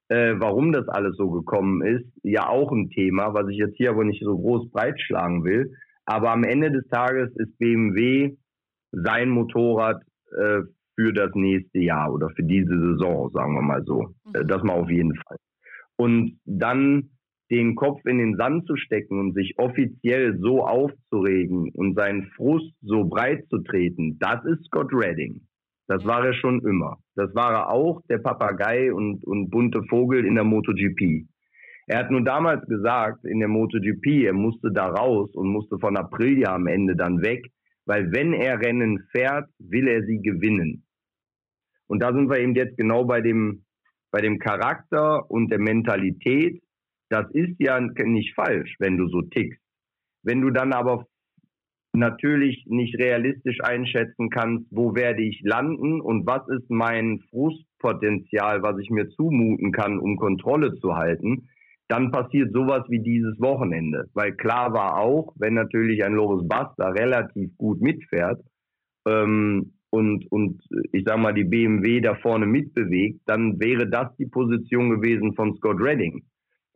[0.10, 3.90] äh, warum das alles so gekommen ist, ja auch ein Thema, was ich jetzt hier
[3.92, 5.74] aber nicht so groß breitschlagen will.
[6.06, 8.38] Aber am Ende des Tages ist BMW
[8.92, 10.62] sein Motorrad äh,
[10.96, 14.14] für das nächste Jahr oder für diese Saison, sagen wir mal so.
[14.26, 14.48] Mhm.
[14.48, 15.38] Das mal auf jeden Fall.
[15.98, 17.10] Und dann
[17.50, 22.74] den Kopf in den Sand zu stecken und sich offiziell so aufzuregen und seinen Frust
[22.82, 25.42] so breit zu treten, das ist Scott Redding.
[25.88, 26.98] Das war er schon immer.
[27.16, 31.26] Das war er auch, der Papagei und, und bunte Vogel in der MotoGP.
[31.88, 35.96] Er hat nur damals gesagt, in der MotoGP, er musste da raus und musste von
[35.96, 37.46] Aprilia am Ende dann weg,
[37.86, 40.84] weil wenn er Rennen fährt, will er sie gewinnen.
[41.88, 43.64] Und da sind wir eben jetzt genau bei dem,
[44.12, 46.62] bei dem Charakter und der Mentalität
[47.10, 49.62] das ist ja nicht falsch, wenn du so tickst.
[50.24, 51.06] Wenn du dann aber
[51.94, 58.78] natürlich nicht realistisch einschätzen kannst, wo werde ich landen und was ist mein Frustpotenzial, was
[58.80, 61.50] ich mir zumuten kann, um Kontrolle zu halten,
[61.88, 64.10] dann passiert sowas wie dieses Wochenende.
[64.14, 68.44] Weil klar war auch, wenn natürlich ein Loris Basta relativ gut mitfährt,
[69.08, 74.26] ähm, und, und ich sag mal, die BMW da vorne mitbewegt, dann wäre das die
[74.26, 76.24] Position gewesen von Scott Redding.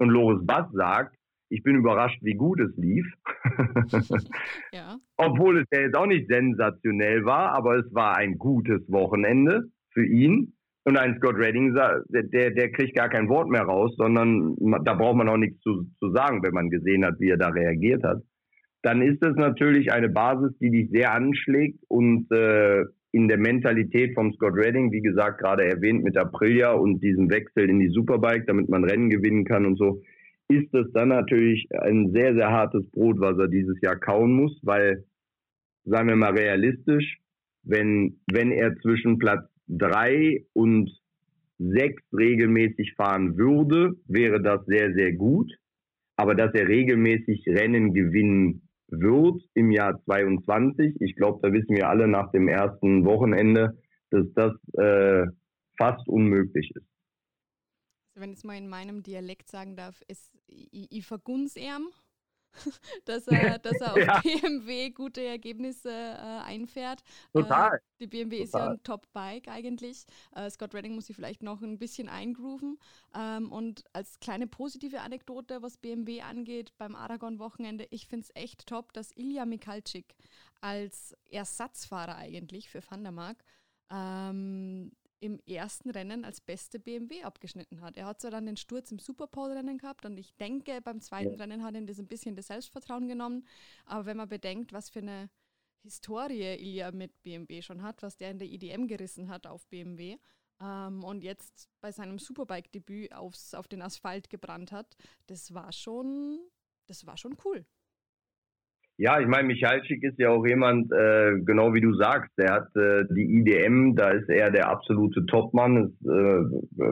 [0.02, 1.16] Und Loris Bass sagt,
[1.50, 3.06] ich bin überrascht, wie gut es lief.
[4.74, 4.98] ja.
[5.18, 10.04] Obwohl es ja jetzt auch nicht sensationell war, aber es war ein gutes Wochenende für
[10.04, 10.54] ihn.
[10.86, 15.18] Und ein Scott Redding, der, der kriegt gar kein Wort mehr raus, sondern da braucht
[15.18, 18.24] man auch nichts zu, zu sagen, wenn man gesehen hat, wie er da reagiert hat.
[18.82, 24.14] Dann ist das natürlich eine Basis, die dich sehr anschlägt und äh, in der Mentalität
[24.14, 28.48] vom Scott Redding, wie gesagt, gerade erwähnt mit Aprilia und diesem Wechsel in die Superbike,
[28.48, 30.02] damit man Rennen gewinnen kann und so,
[30.48, 34.58] ist es dann natürlich ein sehr, sehr hartes Brot, was er dieses Jahr kauen muss,
[34.64, 35.06] weil,
[35.86, 37.20] sagen wir mal realistisch,
[37.64, 40.90] wenn, wenn er zwischen Platz drei und
[41.58, 45.52] sechs regelmäßig fahren würde, wäre das sehr, sehr gut.
[46.16, 51.90] Aber dass er regelmäßig Rennen gewinnen wird im Jahr 22, ich glaube, da wissen wir
[51.90, 53.78] alle nach dem ersten Wochenende,
[54.10, 55.26] dass das äh,
[55.78, 56.86] fast unmöglich ist.
[58.16, 61.88] Wenn ich es mal in meinem Dialekt sagen darf, ist, ich, ich vergun's ihm,
[63.06, 64.20] dass er, dass er auf ja.
[64.20, 67.04] BMW gute Ergebnisse äh, einfährt.
[67.34, 67.76] Total.
[67.76, 68.46] Äh, die BMW Total.
[68.46, 70.06] ist ja ein Top-Bike eigentlich.
[70.36, 72.78] Äh, Scott Redding muss sich vielleicht noch ein bisschen eingrooven.
[73.16, 78.68] Ähm, und als kleine positive Anekdote, was BMW angeht, beim Aragon-Wochenende, ich finde es echt
[78.68, 80.16] top, dass Ilya Mikalczyk
[80.62, 83.44] als Ersatzfahrer eigentlich für Van der Mark
[83.92, 84.92] ähm,
[85.22, 87.96] im ersten Rennen als beste BMW abgeschnitten hat.
[87.96, 91.38] Er hat zwar dann den Sturz im Superpole-Rennen gehabt und ich denke, beim zweiten ja.
[91.38, 93.48] Rennen hat ihm das ein bisschen das Selbstvertrauen genommen.
[93.86, 95.30] Aber wenn man bedenkt, was für eine
[95.84, 100.18] Historie Ilya mit BMW schon hat, was der in der IDM gerissen hat auf BMW
[100.60, 104.98] ähm, und jetzt bei seinem Superbike-Debüt auf den Asphalt gebrannt hat,
[105.28, 106.40] das war schon,
[106.88, 107.66] das war schon cool.
[109.04, 112.68] Ja, ich meine, Michalczyk ist ja auch jemand, äh, genau wie du sagst, der hat
[112.76, 115.88] äh, die IDM, da ist er der absolute Topmann.
[115.88, 116.44] Ist, äh,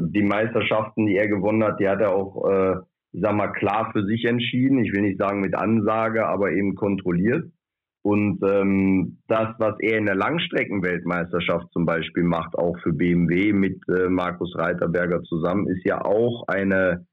[0.09, 2.77] die Meisterschaften, die er gewonnen hat, die hat er auch, äh,
[3.11, 4.83] ich sag mal, klar für sich entschieden.
[4.83, 7.45] Ich will nicht sagen mit Ansage, aber eben kontrolliert.
[8.01, 13.83] Und ähm, das, was er in der Langstreckenweltmeisterschaft zum Beispiel macht, auch für BMW mit
[13.87, 17.05] äh, Markus Reiterberger zusammen, ist ja auch eine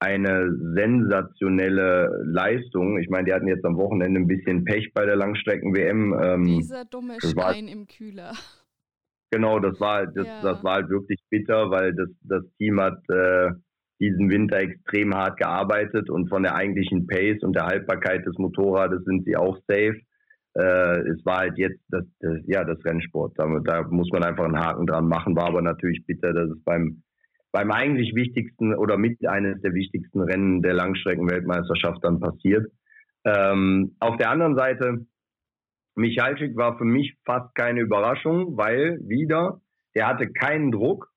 [0.00, 2.98] eine sensationelle Leistung.
[2.98, 6.16] Ich meine, die hatten jetzt am Wochenende ein bisschen Pech bei der Langstrecken-WM.
[6.22, 8.32] Ähm, Dieser dumme Stein war, im Kühler.
[9.30, 10.40] Genau, das war das, ja.
[10.42, 13.50] das war halt wirklich bitter, weil das, das Team hat äh,
[14.00, 19.04] diesen Winter extrem hart gearbeitet und von der eigentlichen Pace und der Haltbarkeit des Motorrades
[19.04, 20.00] sind sie auch safe.
[20.54, 23.34] Äh, es war halt jetzt das, das ja das Rennsport.
[23.36, 25.36] Da, da muss man einfach einen Haken dran machen.
[25.36, 27.02] War aber natürlich bitter, dass es beim
[27.52, 32.66] beim eigentlich wichtigsten oder mit eines der wichtigsten Rennen der Langstreckenweltmeisterschaft dann passiert.
[33.24, 35.06] Ähm, auf der anderen Seite,
[35.96, 39.60] Michalczyk war für mich fast keine Überraschung, weil wieder,
[39.94, 41.10] der hatte keinen Druck,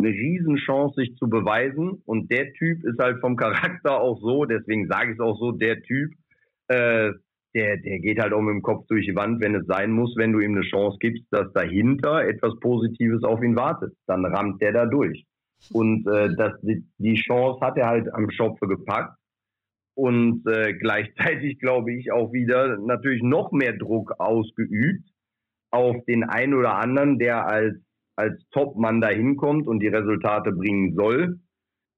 [0.00, 2.02] eine Riesenchance, sich zu beweisen.
[2.04, 5.52] Und der Typ ist halt vom Charakter auch so, deswegen sage ich es auch so,
[5.52, 6.12] der Typ,
[6.68, 7.12] äh,
[7.54, 10.14] der, der geht halt auch mit dem Kopf durch die Wand, wenn es sein muss,
[10.16, 13.94] wenn du ihm eine Chance gibst, dass dahinter etwas Positives auf ihn wartet.
[14.06, 15.24] Dann rammt der da durch.
[15.72, 19.16] Und äh, das, die, Chance hat er halt am Schopfe gepackt.
[19.94, 25.04] Und äh, gleichzeitig glaube ich auch wieder natürlich noch mehr Druck ausgeübt
[25.70, 27.76] auf den einen oder anderen, der als,
[28.16, 31.40] als Topmann da hinkommt und die Resultate bringen soll.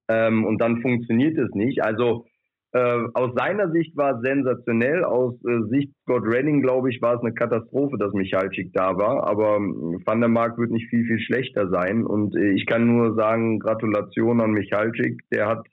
[0.08, 1.82] Ähm, und dann funktioniert es nicht.
[1.82, 2.26] Also
[2.72, 5.04] äh, aus seiner Sicht war es sensationell.
[5.04, 9.26] Aus äh, Sicht Scott Redding, glaube ich, war es eine Katastrophe, dass Michalczyk da war.
[9.26, 12.06] Aber ähm, Van der Mark wird nicht viel, viel schlechter sein.
[12.06, 15.20] Und äh, ich kann nur sagen, Gratulation an Michalczyk.
[15.32, 15.66] Der hat,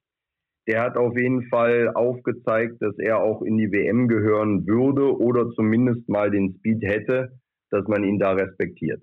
[0.67, 5.51] der hat auf jeden Fall aufgezeigt, dass er auch in die WM gehören würde oder
[5.51, 7.33] zumindest mal den Speed hätte,
[7.69, 9.01] dass man ihn da respektiert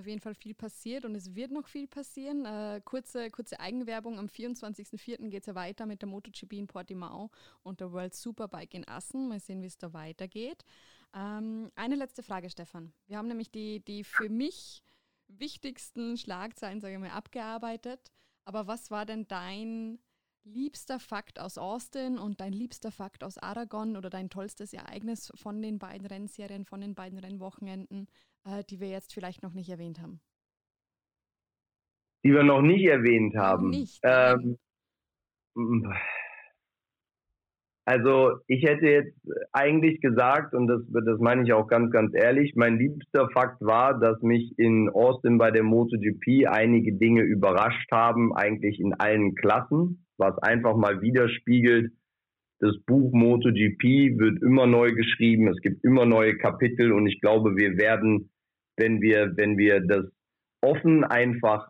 [0.00, 2.44] auf jeden Fall viel passiert und es wird noch viel passieren.
[2.44, 5.28] Äh, kurze, kurze Eigenwerbung, am 24.04.
[5.28, 7.30] geht es ja weiter mit der MotoGP in Portimao
[7.62, 9.28] und der World Superbike in Assen.
[9.28, 10.64] Mal sehen, wie es da weitergeht.
[11.14, 12.92] Ähm, eine letzte Frage, Stefan.
[13.06, 14.82] Wir haben nämlich die, die für mich
[15.28, 18.10] wichtigsten Schlagzeilen, sage ich mal, abgearbeitet.
[18.44, 19.98] Aber was war denn dein
[20.44, 25.60] liebster Fakt aus Austin und dein liebster Fakt aus Aragon oder dein tollstes Ereignis von
[25.62, 28.08] den beiden Rennserien, von den beiden Rennwochenenden?
[28.44, 30.20] Äh, die wir jetzt vielleicht noch nicht erwähnt haben?
[32.24, 33.70] Die wir noch nicht erwähnt haben.
[33.70, 34.58] Nicht, ähm,
[37.86, 39.18] also ich hätte jetzt
[39.52, 43.98] eigentlich gesagt, und das, das meine ich auch ganz, ganz ehrlich, mein liebster Fakt war,
[43.98, 50.06] dass mich in Austin bei der MotoGP einige Dinge überrascht haben, eigentlich in allen Klassen,
[50.18, 51.92] was einfach mal widerspiegelt,
[52.60, 57.56] das Buch MotoGP wird immer neu geschrieben, es gibt immer neue Kapitel und ich glaube,
[57.56, 58.29] wir werden
[58.80, 60.06] wenn wir, wenn wir das
[60.62, 61.68] offen einfach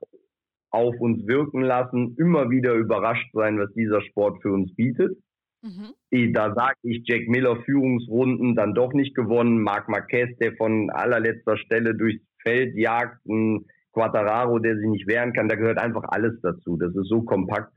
[0.70, 5.18] auf uns wirken lassen, immer wieder überrascht sein, was dieser Sport für uns bietet.
[5.62, 6.32] Mhm.
[6.32, 9.62] Da sage ich Jack Miller Führungsrunden dann doch nicht gewonnen.
[9.62, 15.32] Marc Marquez, der von allerletzter Stelle durchs Feld jagt, ein Quattararo, der sich nicht wehren
[15.32, 15.48] kann.
[15.48, 16.76] Da gehört einfach alles dazu.
[16.76, 17.72] Das ist so kompakt.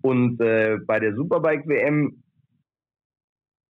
[0.00, 2.24] Und äh, bei der Superbike WM,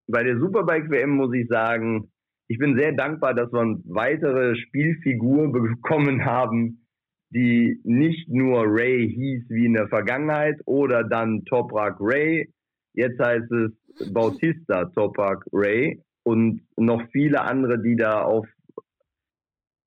[0.07, 2.11] bei der Superbike WM muss ich sagen,
[2.53, 6.85] ich bin sehr dankbar, dass wir weitere Spielfigur bekommen haben,
[7.31, 12.53] die nicht nur Ray hieß wie in der Vergangenheit oder dann Toprak Ray.
[12.93, 18.47] Jetzt heißt es Bautista Toprak Ray und noch viele andere, die da auf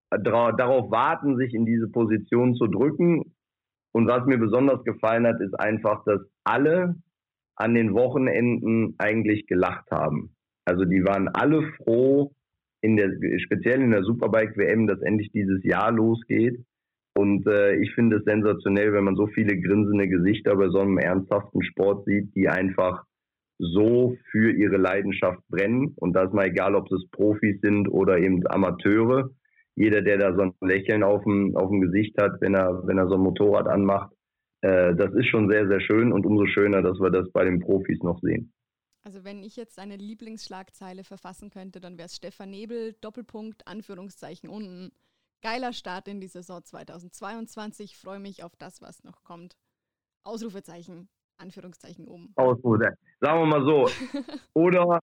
[0.09, 3.35] darauf warten, sich in diese Position zu drücken.
[3.91, 6.95] Und was mir besonders gefallen hat, ist einfach, dass alle
[7.57, 10.35] an den Wochenenden eigentlich gelacht haben.
[10.65, 12.34] Also die waren alle froh,
[12.85, 16.63] in der, speziell in der Superbike WM, dass endlich dieses Jahr losgeht.
[17.17, 20.97] Und äh, ich finde es sensationell, wenn man so viele grinsende Gesichter bei so einem
[20.97, 23.03] ernsthaften Sport sieht, die einfach
[23.57, 25.93] so für ihre Leidenschaft brennen.
[25.97, 29.29] Und das mal egal, ob es Profis sind oder eben Amateure
[29.75, 32.97] jeder, der da so ein Lächeln auf dem, auf dem Gesicht hat, wenn er, wenn
[32.97, 34.11] er so ein Motorrad anmacht,
[34.61, 37.59] äh, das ist schon sehr, sehr schön und umso schöner, dass wir das bei den
[37.59, 38.53] Profis noch sehen.
[39.05, 44.49] Also wenn ich jetzt eine Lieblingsschlagzeile verfassen könnte, dann wäre es Stefan Nebel, Doppelpunkt, Anführungszeichen
[44.49, 44.91] unten.
[45.43, 47.91] Geiler Start in die Saison 2022.
[47.91, 49.57] Ich freue mich auf das, was noch kommt.
[50.23, 52.33] Ausrufezeichen, Anführungszeichen oben.
[52.35, 52.97] Ausrufe.
[53.21, 53.87] Sagen wir mal so.
[54.55, 54.99] Oder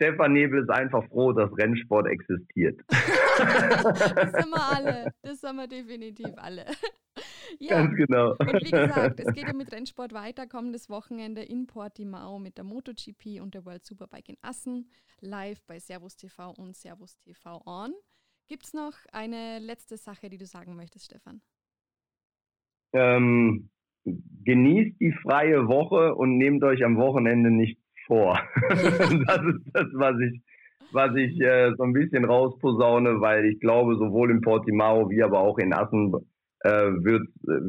[0.00, 2.80] Stefan Nebel ist einfach froh, dass Rennsport existiert.
[2.88, 5.12] das sind wir alle.
[5.20, 6.64] Das sind wir definitiv alle.
[7.58, 7.82] Ja.
[7.82, 8.30] Ganz genau.
[8.38, 10.46] Und wie gesagt, es geht ja mit Rennsport weiter.
[10.46, 14.88] Kommendes Wochenende in Portimao mit der MotoGP und der World Superbike in Assen.
[15.20, 17.92] Live bei Servus TV und Servus TV On.
[18.48, 21.42] Gibt es noch eine letzte Sache, die du sagen möchtest, Stefan?
[22.94, 23.68] Ähm,
[24.04, 27.78] genießt die freie Woche und nehmt euch am Wochenende nicht
[28.10, 28.38] vor.
[28.68, 30.42] das ist das, was ich,
[30.92, 35.38] was ich äh, so ein bisschen rausposaune, weil ich glaube, sowohl in Portimao wie aber
[35.38, 36.12] auch in Assen
[36.64, 37.22] äh, wird,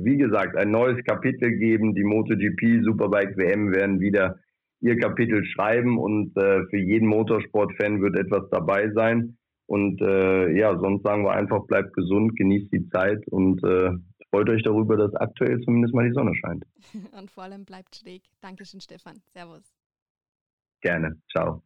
[0.04, 1.94] wie gesagt, ein neues Kapitel geben.
[1.94, 4.40] Die MotoGP, Superbike WM werden wieder
[4.82, 9.38] ihr Kapitel schreiben und äh, für jeden Motorsportfan wird etwas dabei sein.
[9.68, 13.92] Und äh, ja, sonst sagen wir einfach, bleibt gesund, genießt die Zeit und äh,
[14.32, 16.66] freut euch darüber, dass aktuell zumindest mal die Sonne scheint.
[17.18, 18.24] Und vor allem bleibt schräg.
[18.42, 19.22] Dankeschön, Stefan.
[19.34, 19.81] Servus.
[20.82, 21.22] Gerne.
[21.32, 21.64] Ciao.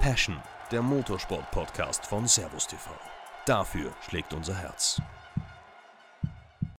[0.00, 0.36] Passion,
[0.70, 2.90] der Motorsport-Podcast von Servus TV.
[3.46, 5.00] Dafür schlägt unser Herz.